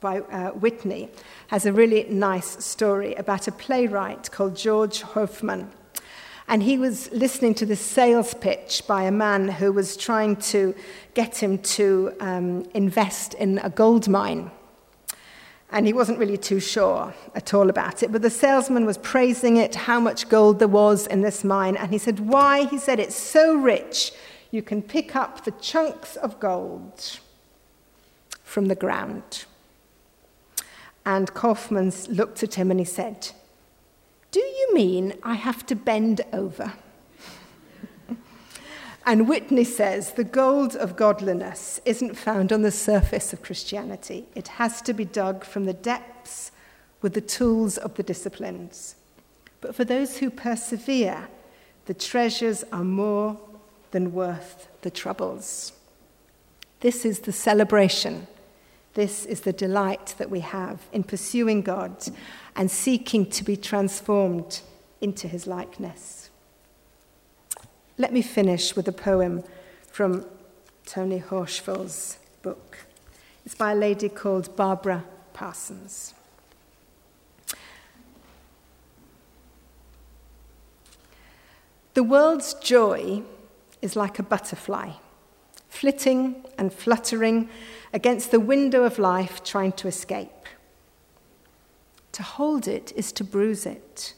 by 0.00 0.20
uh, 0.20 0.50
Whitney 0.50 1.08
has 1.46 1.64
a 1.64 1.72
really 1.72 2.04
nice 2.04 2.62
story 2.62 3.14
about 3.14 3.48
a 3.48 3.52
playwright 3.52 4.30
called 4.30 4.56
George 4.56 5.02
Kaufman. 5.02 5.70
And 6.52 6.62
he 6.62 6.76
was 6.76 7.10
listening 7.12 7.54
to 7.54 7.64
this 7.64 7.80
sales 7.80 8.34
pitch 8.34 8.82
by 8.86 9.04
a 9.04 9.10
man 9.10 9.48
who 9.48 9.72
was 9.72 9.96
trying 9.96 10.36
to 10.52 10.74
get 11.14 11.42
him 11.42 11.56
to 11.60 12.12
um, 12.20 12.68
invest 12.74 13.32
in 13.32 13.56
a 13.60 13.70
gold 13.70 14.06
mine. 14.06 14.50
And 15.70 15.86
he 15.86 15.94
wasn't 15.94 16.18
really 16.18 16.36
too 16.36 16.60
sure 16.60 17.14
at 17.34 17.54
all 17.54 17.70
about 17.70 18.02
it. 18.02 18.12
But 18.12 18.20
the 18.20 18.28
salesman 18.28 18.84
was 18.84 18.98
praising 18.98 19.56
it, 19.56 19.74
how 19.74 19.98
much 19.98 20.28
gold 20.28 20.58
there 20.58 20.68
was 20.68 21.06
in 21.06 21.22
this 21.22 21.42
mine. 21.42 21.74
And 21.74 21.90
he 21.90 21.96
said, 21.96 22.20
Why? 22.20 22.66
He 22.66 22.76
said, 22.76 23.00
It's 23.00 23.16
so 23.16 23.54
rich, 23.54 24.12
you 24.50 24.60
can 24.60 24.82
pick 24.82 25.16
up 25.16 25.46
the 25.46 25.52
chunks 25.52 26.16
of 26.16 26.38
gold 26.38 27.18
from 28.44 28.66
the 28.66 28.74
ground. 28.74 29.46
And 31.06 31.32
Kaufman 31.32 31.94
looked 32.10 32.42
at 32.42 32.56
him 32.56 32.70
and 32.70 32.78
he 32.78 32.84
said, 32.84 33.30
Do 34.32 34.40
you 34.40 34.74
mean 34.74 35.12
I 35.22 35.34
have 35.34 35.64
to 35.66 35.76
bend 35.76 36.22
over? 36.32 36.72
and 39.06 39.28
Whitney 39.28 39.64
says 39.64 40.12
the 40.12 40.24
gold 40.24 40.74
of 40.74 40.96
godliness 40.96 41.80
isn't 41.84 42.16
found 42.16 42.50
on 42.50 42.62
the 42.62 42.70
surface 42.70 43.34
of 43.34 43.42
Christianity, 43.42 44.26
it 44.34 44.48
has 44.48 44.80
to 44.82 44.94
be 44.94 45.04
dug 45.04 45.44
from 45.44 45.66
the 45.66 45.74
depths 45.74 46.50
with 47.02 47.12
the 47.12 47.20
tools 47.20 47.76
of 47.76 47.94
the 47.94 48.02
disciplines. 48.02 48.96
But 49.60 49.74
for 49.74 49.84
those 49.84 50.16
who 50.16 50.30
persevere, 50.30 51.28
the 51.84 51.94
treasures 51.94 52.64
are 52.72 52.84
more 52.84 53.38
than 53.90 54.14
worth 54.14 54.68
the 54.80 54.90
troubles. 54.90 55.72
This 56.80 57.04
is 57.04 57.20
the 57.20 57.32
celebration 57.32 58.26
this 58.94 59.24
is 59.24 59.40
the 59.40 59.52
delight 59.52 60.14
that 60.18 60.30
we 60.30 60.40
have 60.40 60.80
in 60.92 61.02
pursuing 61.02 61.62
God 61.62 61.96
and 62.54 62.70
seeking 62.70 63.26
to 63.30 63.44
be 63.44 63.56
transformed 63.56 64.60
into 65.00 65.28
his 65.28 65.46
likeness. 65.46 66.30
Let 67.98 68.12
me 68.12 68.22
finish 68.22 68.76
with 68.76 68.88
a 68.88 68.92
poem 68.92 69.44
from 69.90 70.26
Tony 70.86 71.18
Horsfall's 71.18 72.18
book. 72.42 72.78
It's 73.44 73.54
by 73.54 73.72
a 73.72 73.76
lady 73.76 74.08
called 74.08 74.54
Barbara 74.56 75.04
Parsons. 75.32 76.14
The 81.94 82.02
world's 82.02 82.54
joy 82.54 83.22
is 83.82 83.96
like 83.96 84.18
a 84.18 84.22
butterfly, 84.22 84.92
flitting 85.68 86.44
and 86.56 86.72
fluttering 86.72 87.48
against 87.92 88.30
the 88.30 88.40
window 88.40 88.84
of 88.84 88.98
life 88.98 89.42
trying 89.44 89.72
to 89.72 89.88
escape. 89.88 90.46
To 92.12 92.22
hold 92.22 92.68
it 92.68 92.92
is 92.94 93.12
to 93.12 93.24
bruise 93.24 93.66
it, 93.66 94.14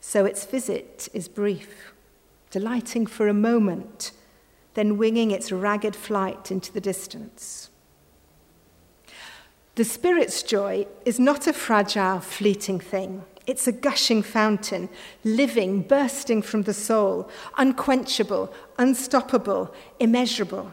so 0.00 0.24
its 0.24 0.46
visit 0.46 1.08
is 1.12 1.28
brief, 1.28 1.92
delighting 2.50 3.06
for 3.06 3.28
a 3.28 3.34
moment, 3.34 4.12
then 4.74 4.96
winging 4.96 5.30
its 5.30 5.52
ragged 5.52 5.96
flight 5.96 6.50
into 6.50 6.72
the 6.72 6.80
distance. 6.80 7.70
The 9.74 9.84
Spirit's 9.84 10.42
joy 10.42 10.86
is 11.04 11.20
not 11.20 11.46
a 11.46 11.52
fragile, 11.52 12.20
fleeting 12.20 12.80
thing. 12.80 13.24
It's 13.46 13.66
a 13.66 13.72
gushing 13.72 14.22
fountain, 14.22 14.88
living, 15.22 15.82
bursting 15.82 16.42
from 16.42 16.62
the 16.62 16.74
soul, 16.74 17.30
unquenchable, 17.56 18.52
unstoppable, 18.76 19.72
immeasurable. 20.00 20.72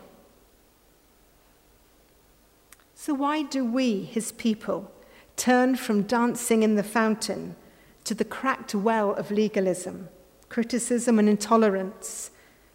So, 3.06 3.14
why 3.14 3.44
do 3.44 3.64
we, 3.64 4.02
his 4.02 4.32
people, 4.32 4.92
turn 5.36 5.76
from 5.76 6.08
dancing 6.08 6.64
in 6.64 6.74
the 6.74 6.82
fountain 6.82 7.56
to 8.04 8.16
the 8.16 8.26
cracked 8.26 8.74
well 8.74 9.14
of 9.14 9.30
legalism, 9.30 10.10
criticism, 10.50 11.20
and 11.20 11.30
intolerance, 11.30 12.32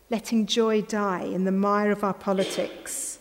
letting 0.09 0.47
joy 0.47 0.83
die 0.83 1.25
in 1.25 1.47
the 1.47 1.51
mire 1.51 1.91
of 1.91 2.05
our 2.05 2.15
politics? 2.15 3.19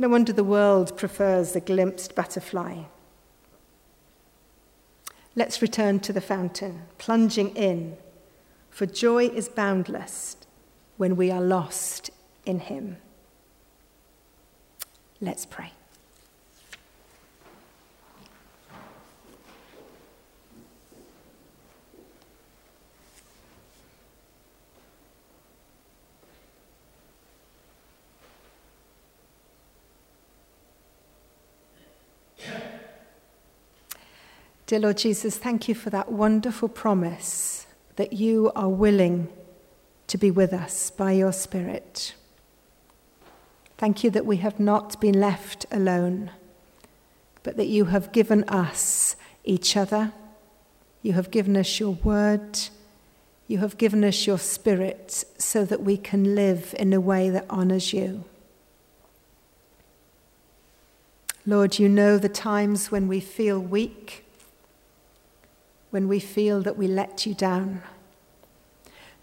No 0.00 0.08
wonder 0.08 0.32
the 0.32 0.42
world 0.42 0.96
prefers 0.96 1.52
the 1.52 1.60
glimpsed 1.60 2.16
butterfly. 2.16 2.82
Let's 5.36 5.62
return 5.62 6.00
to 6.00 6.12
the 6.12 6.20
fountain, 6.20 6.82
plunging 6.98 7.50
in, 7.50 7.96
for 8.68 8.84
joy 8.84 9.26
is 9.26 9.48
boundless 9.48 10.36
when 10.96 11.14
we 11.14 11.30
are 11.30 11.40
lost 11.40 12.10
in 12.44 12.58
Him. 12.58 12.96
Let's 15.20 15.46
pray. 15.46 15.70
Dear 34.70 34.78
Lord 34.78 34.98
Jesus, 34.98 35.36
thank 35.36 35.66
you 35.66 35.74
for 35.74 35.90
that 35.90 36.12
wonderful 36.12 36.68
promise 36.68 37.66
that 37.96 38.12
you 38.12 38.52
are 38.54 38.68
willing 38.68 39.26
to 40.06 40.16
be 40.16 40.30
with 40.30 40.52
us 40.52 40.92
by 40.92 41.10
your 41.10 41.32
Spirit. 41.32 42.14
Thank 43.78 44.04
you 44.04 44.10
that 44.10 44.24
we 44.24 44.36
have 44.36 44.60
not 44.60 45.00
been 45.00 45.18
left 45.18 45.66
alone, 45.72 46.30
but 47.42 47.56
that 47.56 47.66
you 47.66 47.86
have 47.86 48.12
given 48.12 48.44
us 48.44 49.16
each 49.42 49.76
other. 49.76 50.12
You 51.02 51.14
have 51.14 51.32
given 51.32 51.56
us 51.56 51.80
your 51.80 51.94
word. 51.94 52.56
You 53.48 53.58
have 53.58 53.76
given 53.76 54.04
us 54.04 54.24
your 54.24 54.38
spirit 54.38 55.24
so 55.36 55.64
that 55.64 55.82
we 55.82 55.96
can 55.96 56.36
live 56.36 56.76
in 56.78 56.92
a 56.92 57.00
way 57.00 57.28
that 57.28 57.46
honors 57.50 57.92
you. 57.92 58.22
Lord, 61.44 61.80
you 61.80 61.88
know 61.88 62.18
the 62.18 62.28
times 62.28 62.92
when 62.92 63.08
we 63.08 63.18
feel 63.18 63.58
weak 63.58 64.26
when 65.90 66.08
we 66.08 66.20
feel 66.20 66.62
that 66.62 66.76
we 66.76 66.86
let 66.86 67.26
you 67.26 67.34
down. 67.34 67.82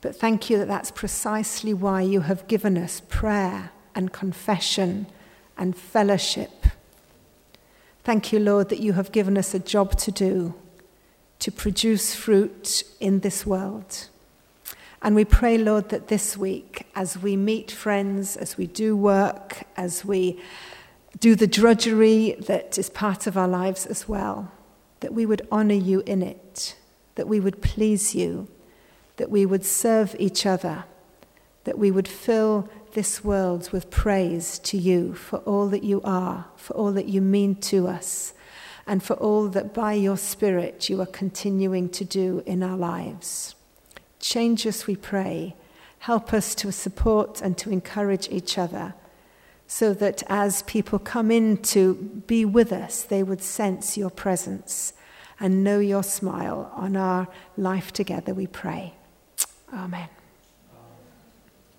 But 0.01 0.15
thank 0.15 0.49
you 0.49 0.58
that 0.58 0.67
that's 0.67 0.91
precisely 0.91 1.73
why 1.73 2.01
you 2.01 2.21
have 2.21 2.47
given 2.47 2.77
us 2.77 3.01
prayer 3.10 3.71
and 3.95 4.13
confession 4.13 5.08
and 5.58 5.75
fellowship. 5.75 6.67
Thank 8.03 8.32
you, 8.32 8.39
Lord, 8.39 8.69
that 8.69 8.80
you 8.80 8.93
have 8.93 9.12
given 9.12 9.38
us 9.38 9.53
a 9.53 9.60
job 9.60 9.97
to 9.97 10.12
do 10.12 10.53
to 11.39 11.51
produce 11.51 12.15
fruit 12.15 12.84
in 12.99 13.19
this 13.19 13.45
world. 13.45 14.08
And 15.01 15.15
we 15.15 15.25
pray, 15.25 15.58
Lord, 15.58 15.89
that 15.89 16.08
this 16.08 16.36
week, 16.36 16.88
as 16.95 17.17
we 17.17 17.36
meet 17.36 17.69
friends, 17.71 18.36
as 18.36 18.58
we 18.58 18.65
do 18.65 18.95
work, 18.95 19.63
as 19.75 20.03
we 20.03 20.39
do 21.19 21.36
the 21.36 21.47
drudgery 21.47 22.36
that 22.47 22.77
is 22.77 22.89
part 22.89 23.27
of 23.27 23.38
our 23.38 23.47
lives 23.47 23.86
as 23.86 24.08
well, 24.08 24.51
that 24.99 25.13
we 25.13 25.25
would 25.25 25.47
honor 25.51 25.75
you 25.75 26.01
in 26.05 26.21
it, 26.21 26.75
that 27.15 27.27
we 27.27 27.39
would 27.39 27.62
please 27.62 28.15
you, 28.15 28.47
that 29.17 29.29
we 29.29 29.45
would 29.45 29.65
serve 29.65 30.15
each 30.19 30.45
other, 30.45 30.86
that 31.63 31.77
we 31.77 31.91
would 31.91 32.07
fill 32.07 32.69
this 32.93 33.23
world 33.23 33.71
with 33.71 33.89
praise 33.89 34.57
to 34.60 34.77
you 34.77 35.13
for 35.13 35.39
all 35.39 35.67
that 35.67 35.83
you 35.83 36.01
are, 36.03 36.45
for 36.55 36.73
all 36.73 36.91
that 36.91 37.07
you 37.07 37.21
mean 37.21 37.55
to 37.55 37.88
us, 37.88 38.33
and 38.88 39.03
for 39.03 39.15
all 39.15 39.47
that 39.49 39.73
by 39.73 39.93
your 39.93 40.17
Spirit 40.17 40.89
you 40.89 41.01
are 41.01 41.05
continuing 41.05 41.89
to 41.89 42.05
do 42.05 42.41
in 42.45 42.63
our 42.63 42.77
lives. 42.77 43.55
Change 44.19 44.65
us, 44.65 44.88
we 44.88 44.95
pray. 44.95 45.55
Help 45.99 46.33
us 46.33 46.55
to 46.55 46.71
support 46.71 47.41
and 47.41 47.57
to 47.57 47.69
encourage 47.69 48.29
each 48.29 48.57
other 48.57 48.93
so 49.67 49.93
that 49.93 50.23
as 50.27 50.63
people 50.63 50.97
come 50.97 51.30
in 51.30 51.58
to 51.58 51.95
be 52.25 52.45
with 52.45 52.71
us, 52.71 53.03
they 53.03 53.21
would 53.21 53.41
sense 53.41 53.97
your 53.97 54.10
presence 54.10 54.93
and 55.39 55.63
know 55.63 55.80
your 55.80 56.03
smile 56.03 56.71
on 56.73 56.95
our 56.95 57.27
life 57.58 57.91
together, 57.91 58.34
we 58.34 58.47
pray. 58.47 58.93
Amen. 59.73 60.10